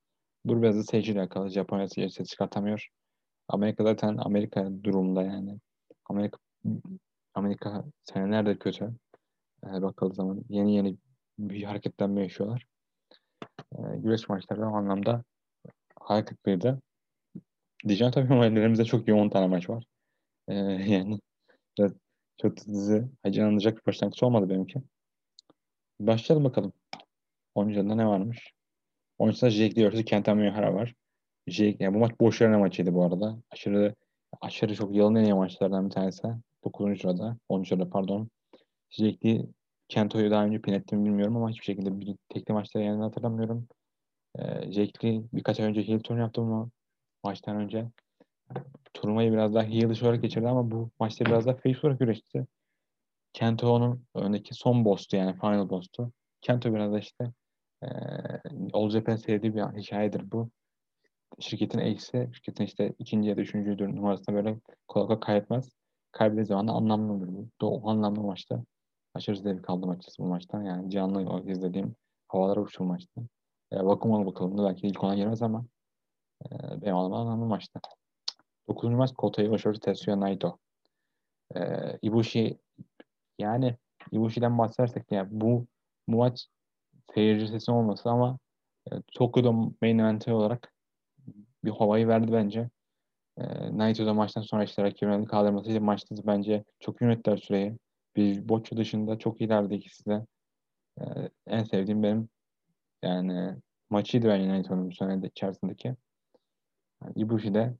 [0.44, 1.50] Bu biraz da seyirciyle alakalı.
[1.50, 2.88] Japonya seyircisi çıkartamıyor.
[3.48, 5.58] Amerika zaten Amerika durumda yani.
[6.04, 6.38] Amerika
[7.34, 8.90] Amerika senelerdir kötü.
[9.64, 10.96] Ee, bakıldığı zaman yeni yeni
[11.38, 12.66] bir hareketlenme yaşıyorlar.
[13.72, 15.24] Ee, güreş maçları o anlamda
[16.00, 16.78] hareketliydi.
[17.88, 19.84] Diyeceğim tabii ama ellerimizde çok yoğun tane maç var.
[20.48, 20.54] Ee,
[20.92, 21.20] yani
[21.78, 21.92] biraz
[22.42, 24.82] çok dizi heyecanlanacak bir başlangıç olmadı benimki.
[26.00, 26.72] Başlayalım bakalım.
[27.54, 28.52] Oyuncularında ne varmış?
[29.18, 30.94] Oyuncuda Jake diyorsa Kenta Miyahara var.
[31.46, 33.38] Jake, yani bu maç boş yere maçıydı bu arada.
[33.50, 33.94] Aşırı
[34.40, 36.22] aşırı çok yılın en maçlardan bir tanesi.
[36.64, 37.00] 9.
[37.00, 37.36] sırada.
[37.48, 37.68] 10.
[37.68, 38.28] sırada pardon.
[38.96, 39.46] Jake
[39.88, 43.68] Kento'yu daha önce pin ettim bilmiyorum ama hiçbir şekilde bir tekli maçta yani hatırlamıyorum.
[44.38, 46.70] Ee, Jake birkaç ay önce heel turn yaptı ama
[47.24, 47.90] maçtan önce.
[48.94, 52.46] Turnuvayı biraz daha heel dışı olarak geçirdi ama bu maçta biraz daha face olarak güreşti.
[53.32, 56.12] Kento onun öndeki son boss'tu yani final boss'tu.
[56.40, 57.32] Kento biraz da işte
[57.82, 57.88] e,
[58.72, 60.50] All Japan sevdiği bir hikayedir bu.
[61.38, 65.70] Şirketin ace'i, şirketin işte ikinci ya da üçüncü numarasında böyle kolay kaybetmez.
[66.12, 67.48] Kaybettiği zaman da anlamlı olur bu.
[67.66, 68.64] O anlamlı maçta.
[69.16, 70.62] Aşırı zevk aldım açıkçası bu maçtan.
[70.62, 71.96] Yani canlı izlediğim
[72.28, 73.20] havalara uçtu maçta.
[73.72, 75.64] E, Bakuman'a bakalım da belki ilk ona girmez ama
[76.46, 76.50] e,
[76.82, 77.80] benim adıma anlamlı maçtı.
[78.68, 78.90] 9.
[78.90, 80.58] maç Kota Ibushi Tetsuya Naito.
[81.56, 81.60] E,
[82.02, 82.58] Ibushi
[83.38, 83.76] yani
[84.12, 85.66] Ibushi'den bahsedersek yani bu,
[86.08, 86.46] bu maç
[87.14, 88.38] seyirci sesi olması ama
[88.92, 90.72] e, Tokyo'da main event olarak
[91.64, 92.70] bir havayı verdi bence.
[93.38, 93.42] E,
[93.78, 97.76] Naito'da maçtan sonra işte rakibini kaldırmasıyla maçta bence çok yönettiler süreyi.
[98.16, 100.26] Bir Boccio dışında çok ileride ikisi de.
[101.00, 101.04] E,
[101.46, 102.28] en sevdiğim benim
[103.02, 103.56] yani
[103.90, 105.96] maçıydı bence Naito'nun bu sene içerisindeki.
[107.02, 107.74] Yani Ibushi de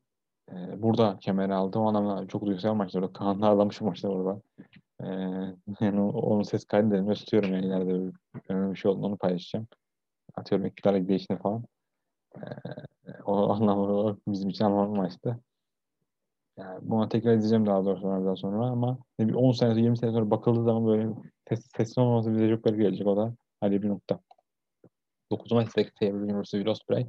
[0.53, 1.79] e, burada kemer aldı.
[1.79, 3.03] O anlamda çok duygusal maçlar.
[3.03, 4.43] O kanlı ağlamış maçlar orada.
[5.01, 5.07] E,
[5.81, 8.13] yani onun ses kaydını da tutuyorum yani ileride
[8.49, 9.69] önemli bir şey olduğunu onu paylaşacağım.
[10.35, 11.65] Atıyorum iktidarla değişini falan.
[12.37, 12.43] E,
[13.25, 15.41] o anlamda bizim için anlamlı maçtı.
[16.59, 20.31] Yani buna tekrar izleyeceğim daha doğrusu daha sonra ama bir 10 sene 20 sene sonra
[20.31, 21.09] bakıldığı zaman böyle
[21.49, 23.35] ses, sesli olmaması bize çok garip gelecek o da.
[23.61, 24.21] Hadi bir nokta.
[25.31, 26.51] 9 maç Select Table vs.
[26.51, 27.07] Will Ospreay.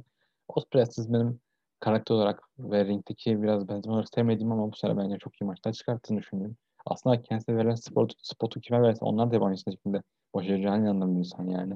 [0.48, 1.40] Ospreay siz benim
[1.80, 5.72] karakter olarak ve ringdeki biraz benzer olarak sevmediğim ama bu sene bence çok iyi maçlar
[5.72, 6.56] çıkarttığını düşünüyorum.
[6.86, 10.02] Aslında kendisine verilen spot, spotu kime verse onlar da aynı şekilde
[10.34, 11.74] başaracağını inandığım bir insan yani.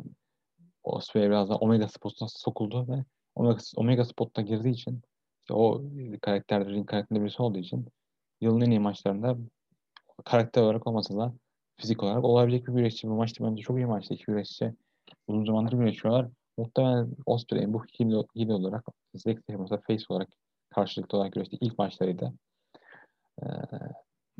[0.85, 3.05] Ospreay biraz da Omega spotuna sokuldu ve
[3.35, 5.03] Omega, Omega spotta girdiği için
[5.43, 5.83] işte o
[6.23, 7.87] karakter, ring karakterinde birisi olduğu için
[8.41, 9.37] yılın en iyi maçlarında
[10.25, 11.33] karakter olarak olmasa da
[11.77, 13.09] fizik olarak olabilecek bir güreşçi.
[13.09, 14.15] Bu maçta bence çok iyi maçtı.
[14.15, 14.75] İki güreşçi
[15.27, 16.29] uzun zamandır güreşiyorlar.
[16.59, 17.85] Muhtemelen Osprey'in bu
[18.35, 18.85] heel olarak
[19.17, 20.29] Select mesela face olarak
[20.71, 21.57] karşılıklı olarak güreşti.
[21.61, 22.33] ilk maçlarıydı.
[23.43, 23.47] Ee,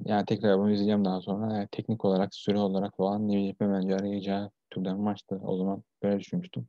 [0.05, 1.55] yani tekrar bunu izleyeceğim daha sonra.
[1.55, 5.41] Yani teknik olarak, süre olarak falan New Japan bence arayacağı türden maçtı.
[5.45, 6.67] O zaman böyle düşünmüştüm.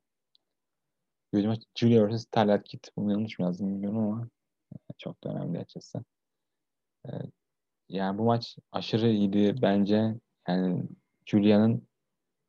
[1.34, 2.26] Bir maç Julia vs.
[2.32, 2.90] Talat Kit.
[2.98, 4.30] Bunu yanlış mı yazdım bilmiyorum ama
[4.98, 6.04] çok da önemli açıkçası.
[7.08, 7.12] Ee,
[7.90, 10.16] yani bu maç aşırı iyiydi bence.
[10.48, 10.84] Yani
[11.26, 11.88] Julia'nın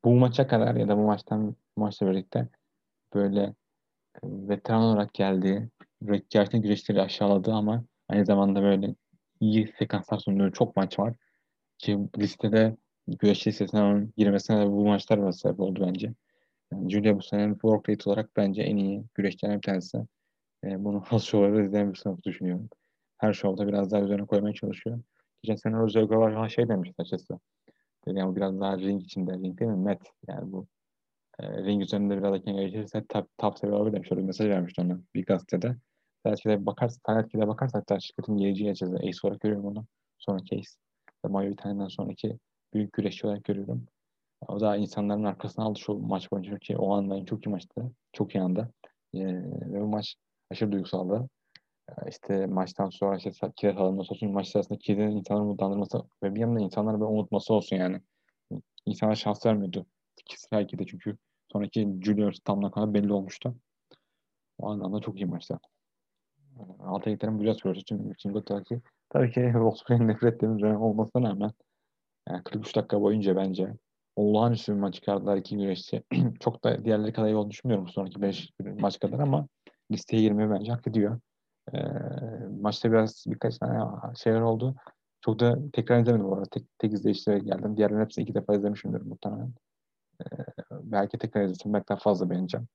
[0.05, 2.49] bu maça kadar ya da bu maçtan bu maçla birlikte
[3.13, 3.53] böyle e,
[4.23, 5.69] veteran olarak geldiği,
[6.01, 8.95] gerçekten güreşleri aşağıladı ama aynı zamanda böyle
[9.39, 11.15] iyi sekanslar sunduğu çok maç var.
[11.77, 16.13] Ki listede güreş listesine girmesine de bu maçlar var sebep oldu bence.
[16.75, 19.97] Yani Julia bu sene work rate olarak bence en iyi güreşçilerden bir tanesi.
[20.63, 22.69] E, bunu House Show'larda izleyen bir sınıf düşünüyorum.
[23.17, 24.99] Her şovda biraz daha üzerine koymaya çalışıyor.
[25.43, 27.39] Geçen sene Roger Govar şey demişti açıkçası.
[28.07, 29.77] Dedi yani biraz daha ring içinde, ring değil mi?
[29.77, 30.01] Met.
[30.27, 30.67] Yani bu
[31.39, 34.11] e, ring üzerinde biraz erken gelişirse top, top seviye olabilir demiş.
[34.11, 35.75] Öyle bir mesaj vermişti ona bir gazetede.
[36.25, 39.85] Belki bakarsak, Tayyatki'de bakarsak hatta şirketin geleceği açıkçası Ace olarak görüyorum onu.
[40.17, 40.71] Sonra Case.
[41.23, 42.39] Mayo bir taneden sonraki
[42.73, 43.87] büyük güreşçi olarak görüyorum.
[44.47, 47.91] O da insanların arkasına aldı şu maç boyunca ki o anda çok iyi maçtı.
[48.13, 48.69] Çok iyi anda.
[49.13, 49.19] Ee,
[49.73, 50.15] ve bu maç
[50.51, 51.29] aşırı duygusaldı.
[51.89, 56.39] Ee, işte maçtan sonra işte kiret alınması olsun, maç sırasında kiretin insanları umutlandırması ve bir
[56.39, 58.01] yandan insanları böyle unutması olsun yani.
[58.85, 59.85] İnsanlar şans vermiyordu.
[60.51, 61.17] Belki de çünkü
[61.51, 63.55] sonraki Junior tam kadar belli olmuştu.
[64.57, 65.59] O anlamda çok iyi maçtı.
[66.79, 71.29] Altay Yeter'in biraz görüşü için, için tabii ki tabii ki Osprey'in nefret ettiğimiz dönem olmasına
[71.29, 71.51] rağmen
[72.29, 73.73] yani 43 dakika boyunca bence
[74.15, 76.03] olağanüstü bir maç çıkardılar iki güreşçi.
[76.39, 78.49] Çok da diğerleri kadar iyi olduğunu düşünmüyorum sonraki 5
[78.79, 79.47] maç kadar ama
[79.91, 81.19] listeye girmeyi bence hak ediyor.
[81.73, 81.77] Ee,
[82.61, 83.79] maçta biraz birkaç tane
[84.15, 84.75] şeyler oldu.
[85.21, 86.49] Çok da tekrar izlemedim bu arada.
[86.51, 87.77] Tek, tek izleyişlere geldim.
[87.77, 89.53] Diğerlerini hepsini iki defa izlemişimdir muhtemelen.
[90.21, 90.25] Ee,
[90.71, 92.67] belki tekrar izlesem belki daha fazla beğeneceğim.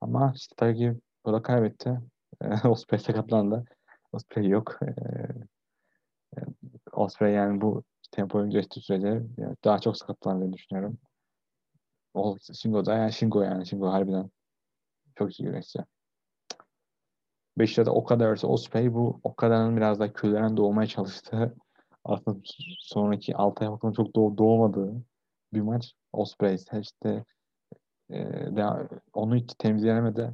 [0.00, 0.94] Ama işte tabii ki
[1.26, 2.00] da kaybetti.
[2.64, 3.64] Osprey sakatlandı.
[4.12, 4.78] Osprey yok.
[4.82, 6.42] Ee,
[6.92, 10.98] Osprey yani bu tempoyu geçtiği sürece yani daha çok sakatlanır düşünüyorum.
[12.14, 14.30] O Shingo da yani Shingo yani Shingo harbiden
[15.18, 15.78] çok iyi güreşçi.
[17.58, 21.54] Beşiktaş'ta o kadar arası Osprey bu o kadarın biraz daha küllerden doğmaya çalıştığı
[22.04, 22.38] aslında
[22.78, 25.02] sonraki 6 ay bakımında çok doğ, doğmadığı
[25.52, 25.94] bir maç.
[26.12, 27.24] Osprey işte
[28.10, 28.48] e,
[29.12, 30.32] onu hiç temizlenemedi.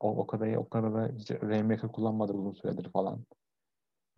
[0.00, 1.08] O, o kadar o kadar da
[1.48, 3.24] Rainmaker kullanmadı uzun süredir falan.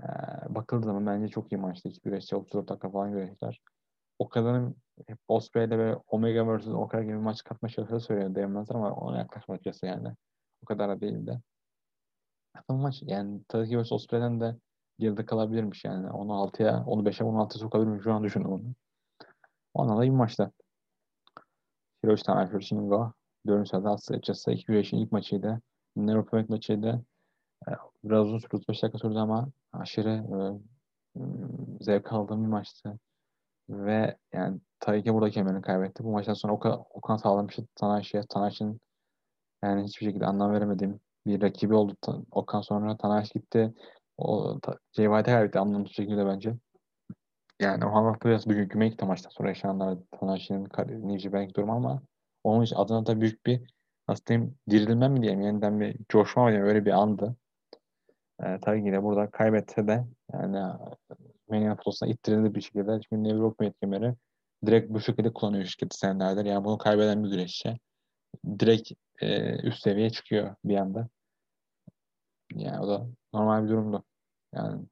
[0.01, 0.07] Ee,
[0.55, 1.89] bakıldığı zaman bence çok iyi maçtı.
[1.89, 3.61] İki güreşçi 34 dakika falan güreşler.
[4.19, 4.77] O kadarın
[5.07, 6.69] hep Osprey'de ve Omega vs.
[6.69, 10.09] Okada gibi maç katma çalıştığı söylüyor Dayanmazlar ama ona yaklaşmak açıkçası yani.
[10.63, 11.41] O kadar da değildi.
[12.69, 13.93] Ama maç yani tabii ki vs.
[13.93, 14.57] Osprey'den de
[14.99, 16.11] geride kalabilirmiş yani.
[16.11, 18.05] Onu 6'ya, onu 5'e, onu 6'ya sokabilirmiş.
[18.05, 18.75] Şu an düşündüm onu.
[19.75, 20.53] Ondan da iyi maçta.
[22.05, 23.13] Hiroshi Tanahashi Shingo.
[23.47, 25.61] Dördüncü sırada açıkçası iki güreşin ilk maçıydı.
[25.97, 27.05] Neuropomet maçıydı.
[28.05, 28.57] Biraz uzun sürdü.
[28.57, 31.21] 35 dakika sürdü ama aşırı e,
[31.81, 32.99] zevk aldığım bir maçtı.
[33.69, 36.05] Ve yani tabii ki burada kemerini kaybetti.
[36.05, 38.23] Bu maçtan sonra Okan, Okan sağlamıştı Tanahashi'ye.
[38.29, 38.81] Tanahashi'nin
[39.65, 41.97] yani hiçbir şekilde anlam veremediğim bir rakibi oldu.
[42.31, 43.75] Okan sonra Tanahashi gitti.
[44.19, 44.59] O
[44.95, 46.55] White'e kaybetti anlamsız şekilde bence.
[47.61, 52.03] Yani o anlamda biraz bir güme gitti maçtan sonra yaşananlar Tanahashi'nin New Japan'daki durumu ama
[52.45, 53.73] onun için adına da büyük bir
[54.09, 57.37] diyeyim dirilme mi diyeyim yeniden bir coşma mı diyeyim öyle bir andı.
[58.45, 63.01] Ee, tabii ki de burada kaybetse de yani Plus'una ittirildi bir şekilde.
[63.01, 64.15] Çünkü Nevrope kemeri
[64.67, 66.45] direkt bu şekilde kullanıyor şirketi senelerdir.
[66.45, 67.79] Yani bunu kaybeden bir güreşçi
[68.59, 71.09] direkt e, üst seviyeye çıkıyor bir anda.
[72.55, 74.05] Yani o da normal bir durumdu.
[74.55, 74.87] Yani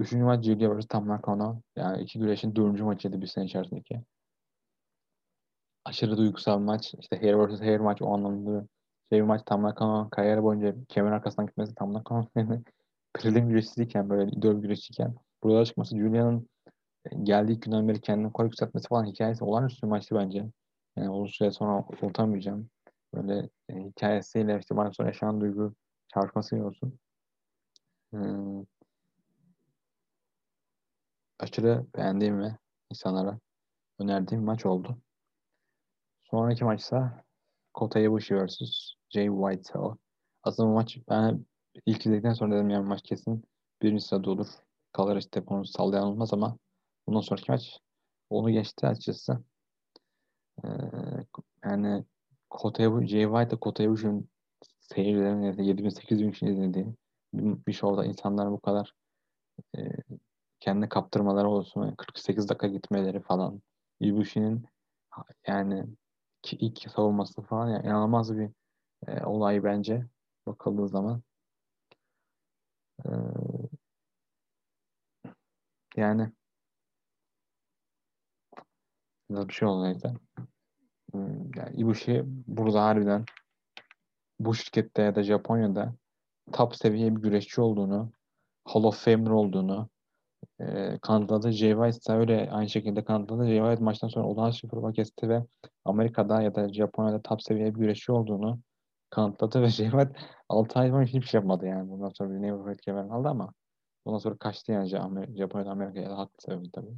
[0.00, 0.86] Üçüncü maç Julia vs.
[0.88, 1.60] Tam Nakano.
[1.76, 4.00] Yani iki güreşin dördüncü maçıydı bir sene içerisindeki.
[5.84, 6.94] Aşırı duygusal maç.
[6.98, 7.60] İşte Hair vs.
[7.60, 8.66] Hair maç o anlamda
[9.10, 12.64] şey bir maç Tam Nakano kariyer boyunca kemer arkasından gitmesi Tam Nakano'nun
[13.14, 16.48] prelim güreşçiyken böyle idol güreşçiyken buralara çıkması Julia'nın
[17.22, 20.46] geldiği günden beri kendini koy yükseltmesi falan hikayesi olağanüstü bir maçtı bence.
[20.96, 22.70] Yani uzun süre sonra unutamayacağım.
[23.14, 25.74] Böyle e, hikayesiyle işte bana sonra yaşanan duygu
[26.14, 26.98] çarpması olsun.
[28.10, 28.64] Hmm.
[31.38, 32.56] Aşırı beğendiğim ve
[32.90, 33.38] insanlara
[33.98, 34.98] önerdiğim maç oldu.
[36.20, 37.24] Sonraki maçsa
[37.74, 38.99] Kota Ibushi vs.
[39.10, 39.96] Jay Whitesell.
[40.42, 41.46] Aslında maç ben
[41.86, 43.44] ilk izledikten sonra dedim yani maç kesin
[43.82, 44.46] birinci sırada olur.
[44.92, 46.58] Kalır işte bunu sallayan olmaz ama
[47.06, 47.78] bundan sonraki maç
[48.30, 49.44] onu geçti açıkçası.
[50.64, 50.68] Ee,
[51.64, 52.04] yani
[52.50, 54.30] Kota Ibushi, Jay White ile Kota Ibushi'nin
[54.80, 56.86] seyircilerin 7000-8000 kişi izlediği
[57.34, 58.94] bir, bir şovda insanlar bu kadar
[59.78, 59.80] e,
[60.60, 61.82] kendine kaptırmaları olsun.
[61.82, 63.62] Yani 48 dakika gitmeleri falan.
[64.00, 64.64] Ibushi'nin
[65.46, 65.86] yani
[66.42, 68.50] ki ilk savunması falan yani inanılmaz bir
[69.06, 70.06] e, olay bence
[70.46, 71.22] bakıldığı zaman.
[73.06, 73.10] E,
[75.96, 76.32] yani
[79.30, 80.14] biraz bir şey olaydı.
[81.12, 83.24] Hmm, Yani Ibushi burada harbiden
[84.40, 85.94] bu şirkette ya da Japonya'da
[86.52, 88.12] top seviye bir güreşçi olduğunu,
[88.64, 89.88] Hall of Famer olduğunu
[90.60, 91.52] e, kanıtladı.
[91.52, 93.46] Jay White ise öyle aynı şekilde kanıtladı.
[93.46, 95.44] Jay White maçtan sonra olağanüstü prova kesti ve
[95.84, 98.60] Amerika'da ya da Japonya'da top seviye bir güreşçi olduğunu
[99.10, 100.12] kanıtladı ve White
[100.48, 101.90] 6 ay boyunca hiçbir şey yapmadı yani.
[101.90, 103.52] Bundan sonra bir Neighborhood kemer aldı ama
[104.04, 106.94] ondan sonra kaçtı yani Jap- Japonya'da Amerika'ya da haklı sebebi tabii.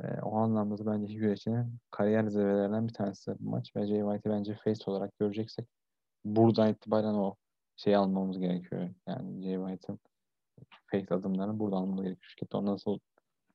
[0.00, 4.20] E, o anlamda da bence iki güreşçinin kariyer zirvelerinden bir tanesi bu maç ve Jay
[4.26, 5.68] bence face olarak göreceksek
[6.24, 7.34] buradan itibaren o
[7.76, 8.90] şeyi almamız gerekiyor.
[9.08, 9.78] Yani Jay
[10.90, 12.30] face adımlarını buradan almamız gerekiyor.
[12.30, 12.98] Şirkette onu nasıl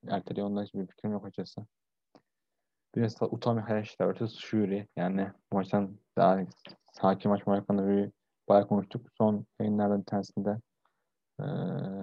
[0.08, 1.66] erteliyor ondan hiçbir fikrim yok açıkçası.
[2.96, 4.34] Biraz da Utami Hayashi vs.
[4.34, 4.88] Shuri.
[4.96, 6.40] Yani bu maçtan daha
[7.04, 8.10] hakim maç hakkında bir
[8.48, 9.06] bayağı konuştuk.
[9.18, 10.60] Son yayınlardan bir tanesinde
[11.40, 11.46] eee,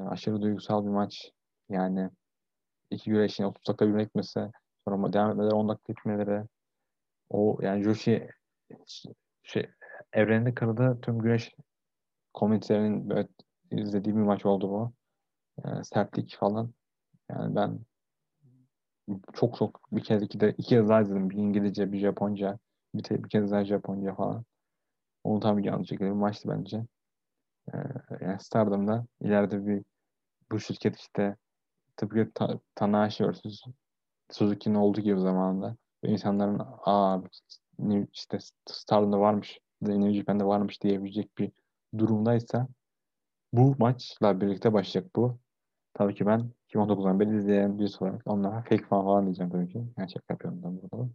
[0.10, 1.32] aşırı duygusal bir maç.
[1.70, 2.10] Yani
[2.92, 4.52] iki güreşin 30 dakika birbirine gitmesi
[4.88, 6.44] sonra devam etmeleri 10 dakika gitmeleri
[7.30, 8.30] o yani Joshi
[9.44, 9.70] şey
[10.14, 11.56] evreninde kırıldığı tüm güreş
[12.34, 13.28] komünitelerinin böyle
[13.72, 14.94] izlediği bir maç oldu bu.
[15.66, 16.74] Yani sertlik falan.
[17.32, 17.80] Yani ben
[19.34, 21.30] çok çok bir kez iki de iki kez daha izledim.
[21.30, 22.60] Bir İngilizce, bir Japonca.
[22.96, 24.44] Bir, te, bir kez daha Japonca falan.
[25.28, 26.86] Onu tam yanlış şekilde bir maçtı bence.
[27.74, 27.78] Ee,
[28.22, 29.84] yani Stardom'da ileride bir
[30.52, 31.36] bu şirket işte
[31.98, 33.42] tıpkı ta, Tanahashi vs.
[34.32, 37.20] Suzuki'nin olduğu gibi zamanında ve insanların aa
[38.14, 38.38] işte
[38.70, 41.52] Stardom'da varmış New Japan'da varmış diyebilecek bir
[41.98, 42.68] durumdaysa
[43.54, 45.40] bu maçla birlikte başlayacak bu.
[45.94, 49.84] Tabii ki ben 2019'dan beri izleyen birisi olarak onlara fake fan falan diyeceğim tabii ki.
[49.98, 51.10] Şaka yapıyorum ben burada.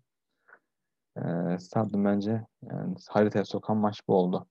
[1.59, 4.47] Stardom bence yani haritaya sokan maç bu oldu.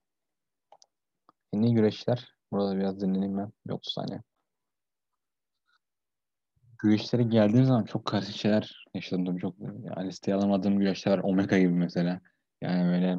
[1.52, 2.34] En iyi güreşler.
[2.52, 3.52] Burada biraz dinleneyim ben.
[3.66, 4.22] Bir 30 saniye.
[6.78, 9.38] Güreşlere geldiğim zaman çok karışık şeyler yaşadım.
[9.38, 11.24] Çok yani listeye alamadığım güreşler var.
[11.24, 12.20] Omega gibi mesela.
[12.60, 13.18] Yani böyle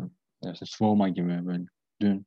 [0.54, 1.66] işte Swoma gibi böyle
[2.02, 2.26] dün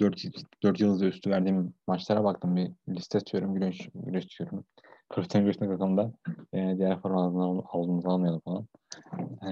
[0.00, 0.22] 4,
[0.62, 2.56] 4 yıldız üstü verdiğim maçlara baktım.
[2.56, 3.54] Bir liste tutuyorum.
[3.54, 4.64] Güreş, güreş tutuyorum.
[5.10, 6.12] Profesyonel güreşine kafamda.
[6.52, 8.68] E, diğer formatlardan aldığımızı almayalım falan.
[9.42, 9.50] E,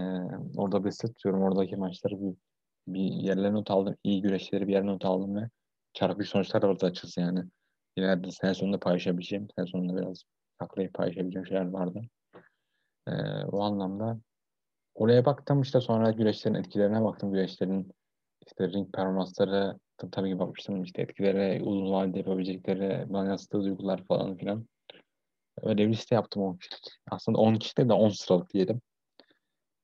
[0.56, 1.42] orada bir tutuyorum.
[1.42, 2.34] Oradaki maçları bir,
[2.88, 3.96] bir yerlerine not aldım.
[4.04, 5.48] İyi güreşleri bir yerine not aldım ve
[5.92, 7.44] çarpıcı sonuçlar da orada açılsın yani.
[7.96, 9.48] İleride sene sonunda paylaşabileceğim.
[9.56, 10.24] Sene sonunda biraz
[10.60, 12.00] saklayıp paylaşabileceğim şeyler vardı.
[13.08, 13.12] E,
[13.44, 14.18] o anlamda
[14.94, 17.32] oraya baktım işte sonra güreşlerin etkilerine baktım.
[17.32, 17.92] Güreşlerin
[18.46, 19.78] işte ring performansları
[20.12, 24.66] tabii ki bakmıştım işte etkileri, uzun vadede yapabilecekleri, bana yansıttığı duygular falan filan.
[25.62, 26.84] Öyle bir liste yaptım 10 kişilik.
[27.10, 28.80] Aslında 10 kişi de 10 sıralık diyelim.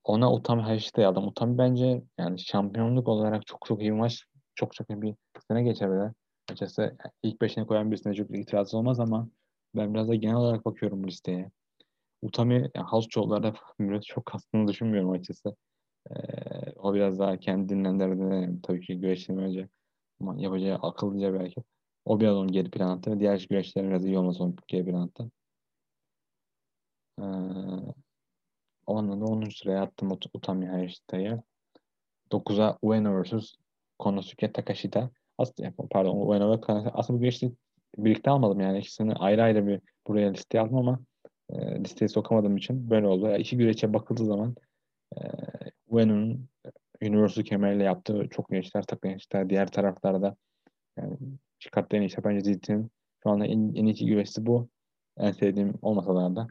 [0.05, 1.29] Ona Utami Hayashita'yı aldım.
[1.29, 4.25] Utami bence yani şampiyonluk olarak çok çok iyi bir maç.
[4.55, 5.15] Çok çok iyi bir
[5.49, 6.13] sene geçer böyle.
[6.51, 9.29] Açıkçası ilk beşine koyan birisine çok itiraz olmaz ama
[9.77, 11.51] ben biraz da genel olarak bakıyorum bu listeye.
[12.23, 13.55] Utami yani house show'larda
[14.07, 15.57] çok kastını düşünmüyorum açıkçası.
[16.11, 16.15] Ee,
[16.77, 18.61] o biraz daha kendi dinlendirdi.
[18.63, 19.69] Tabii ki güreşten önce
[20.37, 21.65] yapacağı akıllıca hareket.
[22.05, 25.07] O biraz onu geri plan attı ve diğer güreşlerin biraz iyi olması onu geri plan
[25.07, 25.31] attı.
[27.23, 27.25] Ee,
[28.87, 29.51] o anlamda 10.
[29.51, 31.43] sıraya attım Ut Utami Hayashita'yı.
[32.33, 33.55] 9'a Ueno vs.
[33.99, 35.11] Konosuke Takashita.
[35.39, 36.91] Aslında, pardon Ueno ve Konosuke.
[36.95, 37.53] Aslında bu güreşi
[37.99, 38.79] birlikte almadım yani.
[38.79, 41.01] ikisini ayrı ayrı bir buraya listeye aldım ama
[41.51, 43.27] e, listeye sokamadığım için böyle oldu.
[43.27, 44.57] Yani iki güreşe bakıldığı zaman
[45.17, 45.21] e,
[45.89, 46.49] Ueno'nun
[47.03, 49.51] Universal kemerle yaptığı çok güreşler takılmışlar.
[49.51, 50.37] Diğer taraflarda
[50.99, 51.17] yani
[51.59, 52.91] çıkarttığı en iyi bence Zid'in
[53.23, 54.69] şu anda en, en iyi güreşçisi bu.
[55.17, 56.49] En sevdiğim olmasalar da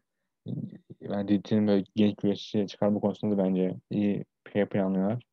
[1.01, 5.23] yani Zid'in böyle genç güreşçi çıkarma konusunda da bence iyi şey planlıyorlar.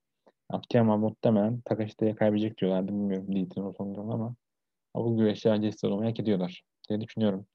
[0.48, 2.88] Akiyama muhtemelen Takashita'ya kaybedecek diyorlardı.
[2.88, 4.34] Bilmiyorum Zid'in o sonunda ama
[4.94, 7.46] bu güreşçi bence istiyor olmayı hak ediyorlar diye düşünüyorum.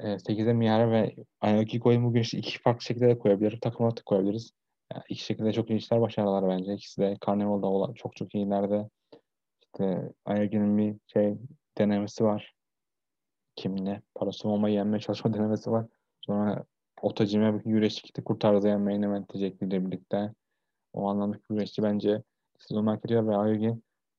[0.00, 3.60] E, 8'e Miyara ve Aoki koyduğum bu güreşi iki farklı şekilde de koyabiliriz.
[3.60, 4.52] Takım olarak da koyabiliriz.
[4.92, 6.74] Yani iki şekilde çok iyi işler başarılar bence.
[6.74, 8.88] İkisi de Carnival'da çok çok iyilerde.
[9.62, 11.34] İşte Ayagi'nin bir şey
[11.78, 12.54] denemesi var.
[13.56, 14.02] Kimle?
[14.14, 15.86] Parasumoma yenmeye çalışma denemesi var.
[16.26, 16.64] Sonra
[17.02, 20.34] Otacime bir güreşçi gitti kurtardı yenmeyi Nemet şekliyle birlikte.
[20.92, 22.22] O anlamda güreşçi bence
[22.58, 23.74] Slomakya ve Aogi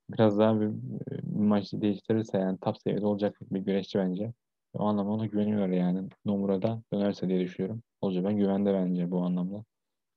[0.10, 4.34] biraz daha bir, bir maçı değiştirirse yani top seviyede olacak bir güreşçi bence.
[4.74, 6.10] O anlamda ona güveniyor yani.
[6.26, 7.84] Nomura'da dönerse diye düşünüyorum.
[8.01, 9.64] Olacak ben güvende bence bu anlamda.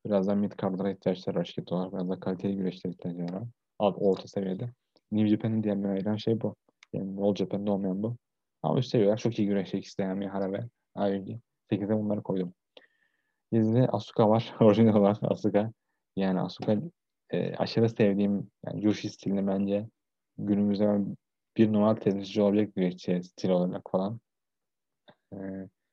[0.07, 1.93] Biraz daha mid card'lara ihtiyaçları var şirket olarak.
[1.93, 3.43] Biraz daha kaliteli güreşlere ihtiyaçları var.
[3.79, 4.71] Alt, orta seviyede.
[5.13, 6.55] New Japan'ın diyen bir ayıran şey bu.
[6.93, 8.17] Yani All Japan'da olmayan bu.
[8.63, 10.61] Ama üst seviyeler çok iyi güreşçi ikisi de yani Mihara ve
[10.95, 11.41] Aogi.
[11.71, 12.55] 8'e bunları koydum.
[13.53, 14.55] 7'de Asuka var.
[14.61, 15.73] Orijinal olarak Asuka.
[16.17, 16.77] Yani Asuka
[17.31, 19.89] e, aşırı sevdiğim yani Joshi stilini bence
[20.39, 20.99] günümüzde
[21.57, 24.21] bir numaralı temsilci olabilecek bir şey, stil olarak falan.
[25.33, 25.37] E,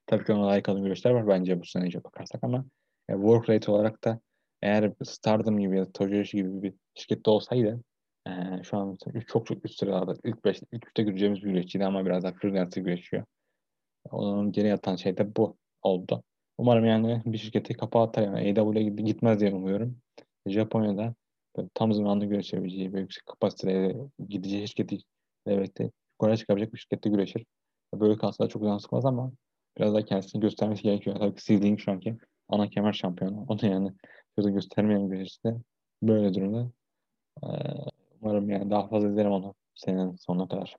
[0.05, 2.65] tabii ki ona layık olan güreşler var bence bu sene bakarsak ama
[3.09, 4.19] e, work rate olarak da
[4.61, 7.83] eğer Stardom gibi ya da Tojoshi gibi bir şirkette olsaydı
[8.27, 8.31] e,
[8.63, 8.97] şu an
[9.27, 12.81] çok çok üst sıralarda ilk 5 ilk 3'te göreceğimiz bir güreşçiydi ama biraz daha freelance
[12.81, 13.25] güreşiyor.
[14.11, 16.23] Onun geri yatan şey de bu oldu.
[16.57, 19.97] Umarım yani bir şirketi kapatır yani AW'ye gitmez diye umuyorum.
[20.47, 21.15] Japonya'da
[21.73, 23.95] tam zamanlı güreşebileceği ve yüksek kapasiteye
[24.29, 24.97] gideceği şirketi
[25.47, 27.45] devlette yukarı çıkabilecek bir şirkette güreşir.
[27.93, 29.31] Böyle kalsa çok yansıtmaz ama
[29.77, 31.15] biraz daha kendisini göstermesi gerekiyor.
[31.19, 32.17] Tabii ki Seedling şu anki
[32.49, 33.45] ana kemer şampiyonu.
[33.47, 33.93] Onu yani
[34.37, 35.53] kötü göstermeyen güreşçi
[36.03, 36.71] böyle durumda.
[37.43, 37.47] Ee,
[38.21, 40.75] umarım yani daha fazla izlerim onu senenin sonuna kadar.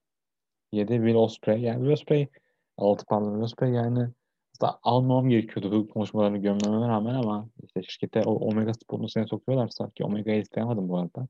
[0.72, 1.60] 7 Will Ospreay.
[1.62, 2.28] Yani Will Ospreay
[2.76, 4.08] 6 pardon Will Ospreay yani
[4.54, 9.90] aslında almam gerekiyordu bu konuşmalarını gömmeme rağmen ama işte şirkete o Omega Sport'un seni sokuyorlarsa
[9.90, 11.28] ki Omega'yı isteyemedim bu arada.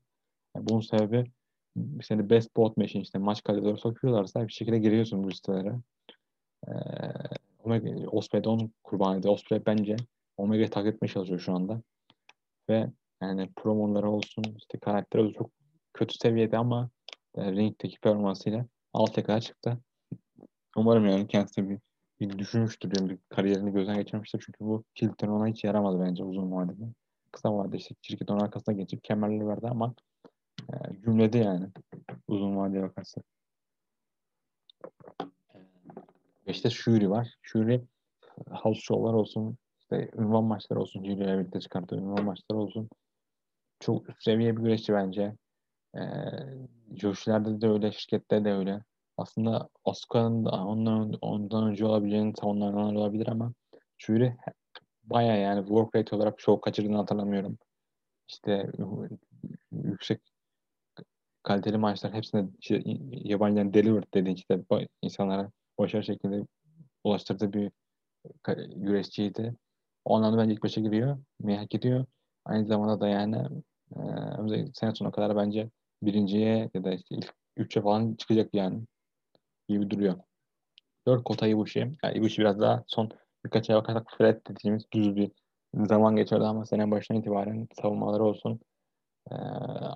[0.55, 1.31] Yani bunun sebebi
[2.03, 5.75] seni best bot machine işte maç kaleleri sokuyorlarsa bir şekilde giriyorsun bu listelere.
[6.67, 6.71] Ee,
[7.63, 9.29] Omega, Osprey de onun kurbanıydı.
[9.29, 9.95] Osprey bence
[10.37, 11.81] Omega'yı takip etmeye çalışıyor şu anda.
[12.69, 12.87] Ve
[13.21, 15.51] yani promoları olsun, işte karakteri olsun çok
[15.93, 16.89] kötü seviyede ama
[17.35, 19.77] e, ringdeki performansıyla alt kadar çıktı.
[20.77, 21.79] Umarım yani kendisi bir
[22.19, 22.91] bir düşünmüştür.
[22.97, 24.43] Yani bir kariyerini gözden geçirmiştir.
[24.45, 26.83] Çünkü bu Hilton ona hiç yaramadı bence uzun vadede.
[27.31, 29.95] Kısa vadede işte şirket onun arkasına geçip kemerleri verdi ama
[30.73, 31.67] e, cümlede yani
[32.27, 33.23] uzun vadeye bakarsak.
[36.47, 37.35] Ve işte Shuri var.
[37.41, 37.81] Shuri
[38.49, 42.89] house show'lar olsun, işte ünvan maçları olsun, Julia ile birlikte çıkarttığı ünvan maçları olsun.
[43.79, 45.35] Çok üst seviye bir güreşçi bence.
[45.95, 46.01] Ee,
[46.95, 48.81] Joshi'lerde de öyle, şirkette de öyle.
[49.17, 53.53] Aslında Oscar'ın da ondan, ondan önce olabileceğini savunanlar olabilir ama
[53.97, 54.37] Shuri
[55.03, 57.57] baya yani work rate olarak show kaçırdığını hatırlamıyorum.
[58.27, 58.71] İşte
[59.71, 60.21] yüksek
[61.43, 64.63] kaliteli maçlar hepsine işte, yabancıların delivered dediği işte
[65.01, 66.41] insanlara başarılı şekilde
[67.03, 67.71] ulaştırdığı bir
[68.75, 69.55] güreşçiydi.
[70.05, 71.17] O anlamda bence ilk başa giriyor.
[71.47, 72.05] Hak ediyor.
[72.45, 73.37] Aynı zamanda da yani
[73.95, 75.69] e, sene sonuna kadar bence
[76.03, 78.81] birinciye ya da işte ilk üçe falan çıkacak yani
[79.67, 80.15] gibi duruyor.
[81.07, 81.79] Dört kota Ibushi.
[82.03, 83.09] Yani Ibushi biraz daha son
[83.45, 85.31] birkaç ay bakarsak Fred dediğimiz düz bir
[85.75, 88.59] zaman geçirdi ama sene başından itibaren savunmaları olsun.
[89.31, 89.35] Ee,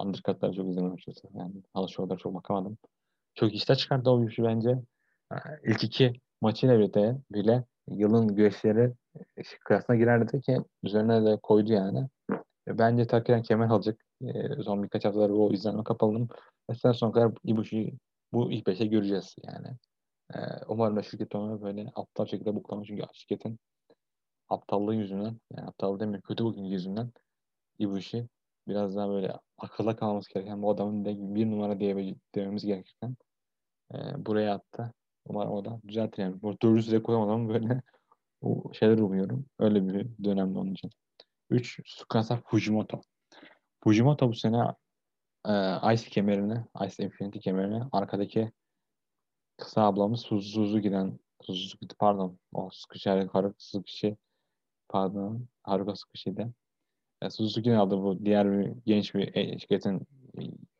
[0.03, 1.27] undercut'ları çok izlemedim açıkçası.
[1.33, 1.53] Yani
[1.89, 2.77] show'lara çok bakamadım.
[3.35, 4.79] Çok işte çıkardı o Ibushi bence.
[5.63, 8.93] İlk iki maçıyla birlikte bile yılın güreşleri
[9.65, 12.07] kıyasına girerdi ki üzerine de koydu yani.
[12.67, 14.05] E, bence Takiren kemer alacak.
[14.21, 16.27] E, son birkaç haftadır o izlenme kapalım.
[16.69, 17.93] Ve sen son kadar Ibushi
[18.33, 19.67] bu ilk beşe göreceğiz yani.
[20.33, 23.59] Ee, umarım da şirket onu böyle aptal şekilde buklamış çünkü şirketin
[24.49, 27.11] aptallığı yüzünden yani aptal demiyorum kötü bugün yüzünden
[27.79, 28.27] bu işi
[28.67, 33.15] biraz daha böyle akılda kalması gereken bu adamın de bir numara diye dememiz gereken
[33.93, 34.93] e, buraya attı.
[35.25, 36.41] Umarım o da düzeltir yani.
[36.41, 37.81] Bu dördüncü sıraya koyamadan böyle
[38.41, 39.45] o şeyler umuyorum.
[39.59, 40.91] Öyle bir dönemde onun için.
[41.49, 41.81] 3.
[41.85, 43.01] Tsukasa Fujimoto.
[43.83, 44.57] Fujimoto bu sene
[45.49, 48.51] e, Ice kemerini, Ice Infinity kemerini arkadaki
[49.57, 54.17] kısa ablamız Suzuzu giden Suzuzu pardon o sıkışı Haruka sıkışı
[54.89, 56.53] pardon Haruka sıkışıydı.
[57.21, 60.07] E, Suzuki'nin aldı bu diğer bir genç bir e, şirketin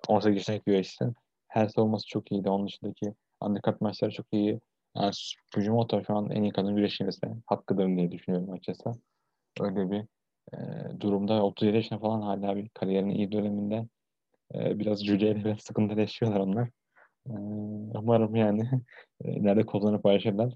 [0.07, 1.05] 18 yaşındaki güreşçisi.
[1.47, 2.49] Her savunması çok iyiydi.
[2.49, 4.59] Onun dışındaki undercut maçları çok iyi.
[4.95, 5.11] Yani
[5.53, 9.01] Fujimoto şu an en iyi kadın güreşçisi hakkıdır diye düşünüyorum açıkçası.
[9.59, 10.05] Öyle bir
[10.53, 10.57] e,
[10.99, 13.87] durumda 37 yaşında falan hala bir kariyerinin iyi döneminde
[14.55, 16.69] e, biraz ile biraz sıkıntı yaşıyorlar onlar.
[17.27, 17.33] E,
[17.97, 18.69] umarım yani
[19.23, 20.53] e, nerede kozlarını paylaşırlar.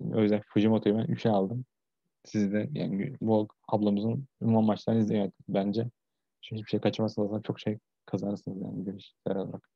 [0.00, 1.64] O yüzden Fujimoto'yu ben 3'e aldım.
[2.24, 5.90] Siz de yani bu ablamızın ünvan maçlarını izleyin bence.
[6.42, 9.68] Çünkü hiçbir şey kaçırmazsanız çok şey kazanırsınız yani görüşler olarak.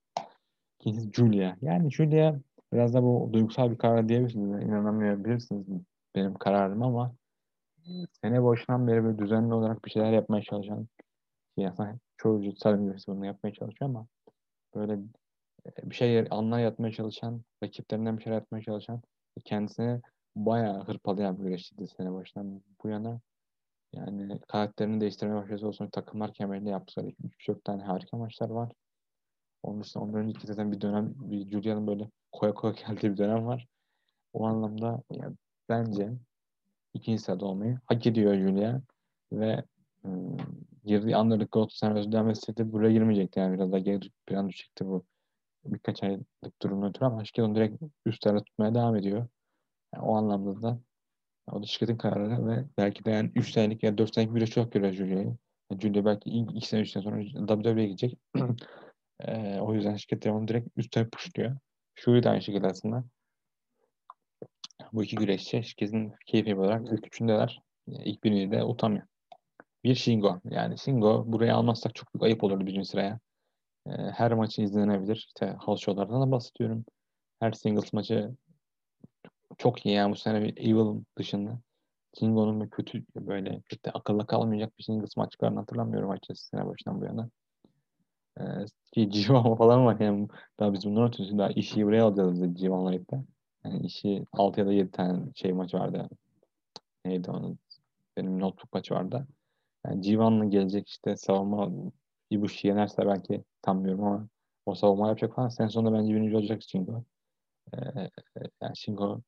[0.81, 1.57] İkincisi Julia.
[1.63, 2.35] Yani Julia
[2.73, 4.63] biraz da bu duygusal bir karar diyebilirsiniz.
[4.63, 5.67] İnanamayabilirsiniz
[6.15, 7.15] benim kararım ama
[8.23, 10.89] sene başından beri böyle düzenli olarak bir şeyler yapmaya çalışan
[11.59, 14.07] aslında çoğu cinsel üniversite bunu yapmaya çalışıyor ama
[14.75, 14.93] böyle
[15.67, 19.03] e, bir şey anlar yatmaya çalışan, rakiplerinden bir şeyler yapmaya çalışan
[19.45, 20.01] kendisini
[20.37, 23.21] bayağı hırpalayan bir güreşçiydi sene başından bu yana.
[23.93, 27.13] Yani karakterini değiştirmeye başladı olsun takımlar kemerinde yaptılar.
[27.39, 28.73] 3-4 tane harika maçlar var.
[29.63, 33.47] Onun dışında ondan önceki zaten bir dönem bir Julia'nın böyle koya koya geldiği bir dönem
[33.47, 33.67] var.
[34.33, 35.37] O anlamda yani
[35.69, 36.13] bence
[36.95, 38.81] ikinci sırada olmayı hak ediyor Julia
[39.33, 39.65] ve
[40.85, 45.05] girdiği underdog Galatasaray özlem etseydi buraya girmeyecekti yani biraz daha geri plan düşecekti bu
[45.65, 49.29] birkaç aylık durumdan ötürü ama onu direkt üstlerde tutmaya devam ediyor.
[49.95, 50.81] Yani o anlamda da
[51.53, 54.73] o da şirketin kararı ve belki de yani 3 senelik ya 4 senelik bir çok
[54.73, 55.37] görüyor Julia'yı.
[55.71, 58.19] Yani Julia belki 2 sene 3 sene sonra WWE'ye gidecek.
[59.21, 61.57] ee, o yüzden şirket de onu direkt üstte pushluyor.
[61.95, 63.05] Şuyu da aynı şekilde aslında.
[64.93, 67.63] Bu iki güreşçi şirketin keyfi olarak ilk üçündeler.
[67.87, 69.07] İlk birini de utanmıyor.
[69.85, 70.41] Bir Shingo.
[70.51, 73.21] Yani Shingo buraya almazsak çok büyük ayıp olurdu birinci sıraya.
[73.87, 75.17] Ee, her maçı izlenebilir.
[75.17, 76.85] İşte house show'lardan da bahsediyorum.
[77.41, 78.31] Her singles maçı
[79.59, 81.61] çok iyi yani bu sene bir Evil dışında.
[82.19, 87.05] Shingo'nun kötü böyle kötü akılda kalmayacak bir singles maç çıkarını hatırlamıyorum açıkçası sene başından bu
[87.05, 87.31] yana.
[88.41, 88.43] Ee,
[88.93, 90.29] G1 falan var yani
[90.61, 93.25] daha biz bundan ötürü daha işi buraya alacağız G1'la birlikte.
[93.65, 96.09] Yani işi 6 ya da 7 tane şey maç vardı.
[97.05, 97.59] Neydi onun?
[98.17, 99.27] Benim notebook maçı vardı.
[99.87, 101.71] Yani G1'la gelecek işte savunma
[102.31, 104.29] Ibushi yenerse belki tam bilmiyorum ama
[104.67, 105.49] o savunma yapacak falan.
[105.49, 107.05] Sen sonunda bence birinci olacak Shingo.
[107.75, 107.79] Ee,
[108.63, 109.21] yani Shingo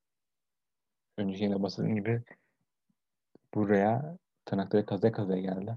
[1.18, 2.22] önceki yine bahsettiğim gibi
[3.54, 5.76] buraya tırnakları kazaya kazaya geldi.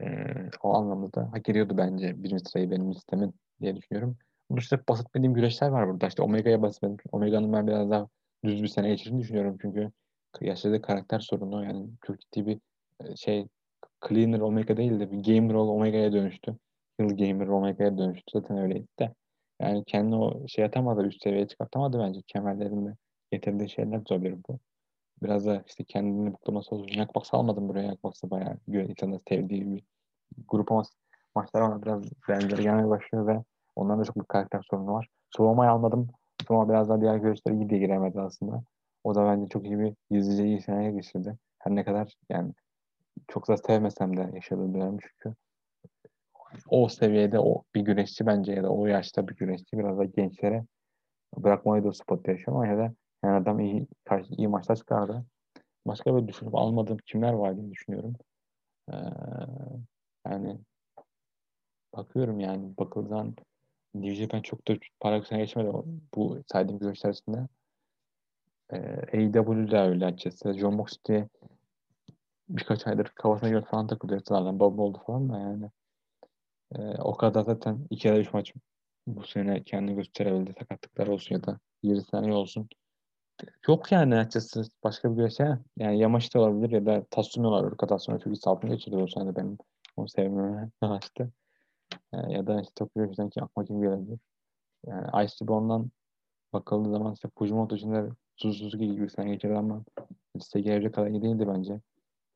[0.00, 4.18] Ee, o anlamda da hak ediyordu bence birinci sırayı benim listemin diye düşünüyorum.
[4.50, 6.06] Bunun dışında bahsetmediğim güreşler var burada.
[6.06, 6.96] İşte Omega'ya bahsetmedim.
[7.12, 8.08] Omega'nın ben biraz daha
[8.44, 9.92] düz bir sene geçirdiğini düşünüyorum çünkü
[10.40, 12.60] yaşadığı karakter sorunu yani çok ciddi bir
[13.16, 13.48] şey
[14.08, 16.56] Cleaner Omega değil de bir Gamer Omega'ya dönüştü.
[17.00, 18.30] Hill Gamer Omega'ya dönüştü.
[18.32, 19.14] Zaten öyleydi de.
[19.60, 22.20] Yani kendi o şey atamadı, üst seviyeye çıkartamadı bence.
[22.26, 22.96] Kemerlerinde
[23.30, 24.58] getirdiği şeyler de olabilir bu.
[25.22, 26.98] Biraz da işte kendini buklaması olsun.
[26.98, 27.82] Yakbox almadım buraya.
[27.82, 29.82] Yakbox'ı bayağı insanların sevdiği bir
[30.48, 30.82] grup ama
[31.34, 33.44] maçlar ona biraz benzeri gelmeye başlıyor ve
[33.76, 35.08] onların da çok bir karakter sorunu var.
[35.36, 36.08] Slovama'yı almadım.
[36.48, 38.62] Slovama biraz daha diğer görüşleri iyi diye giremedi aslında.
[39.04, 41.38] O da bence çok iyi bir izleyici iyi seneye geçirdi.
[41.58, 42.52] Her ne kadar yani
[43.28, 45.36] çok da sevmesem de yaşadığım dönem çünkü
[46.68, 50.66] o seviyede o bir güreşçi bence ya da o yaşta bir güreşçi biraz da gençlere
[51.36, 55.24] bırakmayı da spot yaşıyor ama ya da yani adam iyi, karşı, iyi maçlar çıkardı.
[55.86, 58.14] Başka bir düşünüp almadığım kimler var diye düşünüyorum.
[58.92, 58.94] Ee,
[60.26, 60.58] yani
[61.96, 63.36] bakıyorum yani bakıldan
[63.94, 65.70] New ben çok da para sene geçmedi
[66.14, 67.48] bu saydığım güreşler içinde.
[68.72, 68.76] Ee,
[69.12, 70.58] AEW'de öyle açıkçası.
[70.58, 71.24] John Moxley
[72.48, 74.20] birkaç aydır kafasına göre falan takılıyor.
[74.28, 75.70] Zaten baba oldu falan da yani.
[76.74, 78.52] Ee, o kadar zaten iki ya da üç maç
[79.06, 80.54] bu sene kendini gösterebildi.
[80.58, 82.68] Sakatlıklar olsun ya da 20 sene olsun.
[83.68, 85.46] Yok yani açıkçası başka bir şey.
[85.76, 87.76] Yani Yamaç da olabilir ya da Tatsumi olabilir.
[87.78, 89.58] Çok iyi saltını geçirdi o sene benim.
[89.96, 91.32] Onu sevmeme açtı.
[92.14, 94.18] Ee, ya da işte Tokyo Yoshi'den ki aklıma kim gelebilir.
[94.86, 95.46] Yani Ice
[96.52, 99.84] bakıldığı zaman işte Fujimoto için de Suzuki gibi sene geçirdi ama
[100.36, 101.80] liste gelecek kadar iyi değildi bence.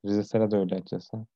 [0.07, 1.27] Rize Sera da öyle açıkçası.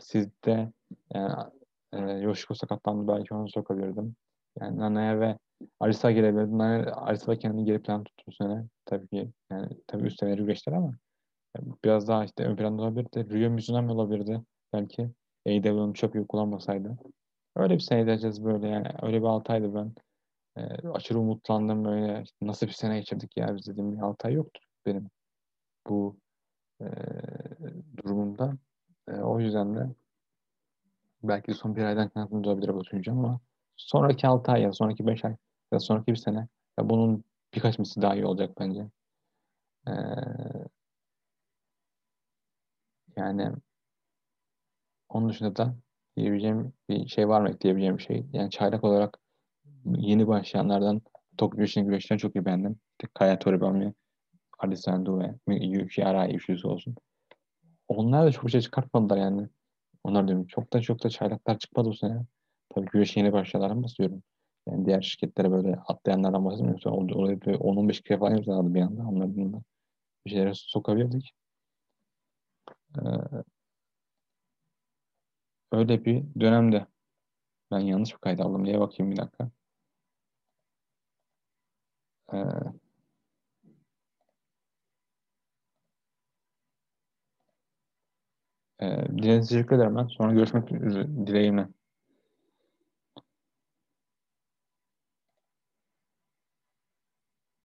[0.00, 0.72] Sizde
[1.14, 1.50] yani,
[1.92, 4.16] e, Yoshiko sakatlandı belki onu sokabilirdim.
[4.60, 5.38] Yani Nana'ya ve
[5.80, 6.58] Arisa gelebilirdi.
[6.58, 8.64] Nana, Arisa da kendini geri plan tuttu sene.
[8.84, 10.94] Tabii ki yani tabii üst seviye geçtiler ama
[11.56, 13.26] yani biraz daha işte ön planda olabilirdi.
[13.30, 14.40] Ryo Mizunami olabilirdi
[14.72, 15.10] belki.
[15.46, 16.98] AEW'nin çok iyi kullanmasaydı.
[17.56, 18.88] Öyle bir sene edeceğiz böyle yani.
[19.02, 19.94] Öyle bir 6 aydı ben.
[20.56, 22.22] E, aşırı umutlandım böyle.
[22.22, 25.10] İşte nasıl bir sene geçirdik ya biz dediğim bir 6 ay yoktur benim.
[25.88, 26.16] Bu
[26.80, 26.86] e,
[27.96, 28.56] durumunda.
[29.08, 29.88] E, o yüzden de
[31.22, 33.40] belki son bir aydan kaynaklı olabilir bu düşünce ama
[33.76, 35.36] sonraki 6 ay ya sonraki 5 ay
[35.72, 36.48] ya sonraki bir sene
[36.78, 38.86] ya bunun birkaç misli daha iyi olacak bence.
[39.88, 39.92] Ee,
[43.16, 43.52] yani
[45.08, 45.74] onun dışında da
[46.16, 48.26] diyebileceğim bir şey var mı ekleyebileceğim bir şey.
[48.32, 49.18] Yani çaylak olarak
[49.86, 51.02] yeni başlayanlardan
[51.38, 52.76] Tokyo Güreşi'ni güreşten çok iyi beğendim.
[53.14, 53.94] Kaya Toribami,
[54.58, 56.96] Alisando ve Yuki Arai üçlüsü olsun.
[57.88, 59.48] Onlar da çok şey çıkartmadılar yani.
[60.04, 62.22] Onlar diyorum çok da çok da çaylaklar çıkmadı bu sene.
[62.74, 64.22] Tabii güreş yeni başlayanlardan bahsediyorum.
[64.68, 66.92] Yani diğer şirketlere böyle atlayanlardan bahsetmiyorum.
[66.92, 67.12] Orada
[67.58, 69.02] 10-15 kere falan imzaladı bir anda.
[69.02, 69.62] Onların da
[70.26, 71.32] bir şeylere sokabilirdik.
[72.98, 73.44] Ee,
[75.72, 76.86] öyle bir dönemde
[77.70, 79.50] ben yanlış bir kayıt aldım diye bakayım bir dakika.
[82.32, 82.83] Ee,
[88.84, 90.06] e, dilediğiniz teşekkür ederim ben.
[90.06, 90.70] Sonra görüşmek
[91.26, 91.68] dileğimle.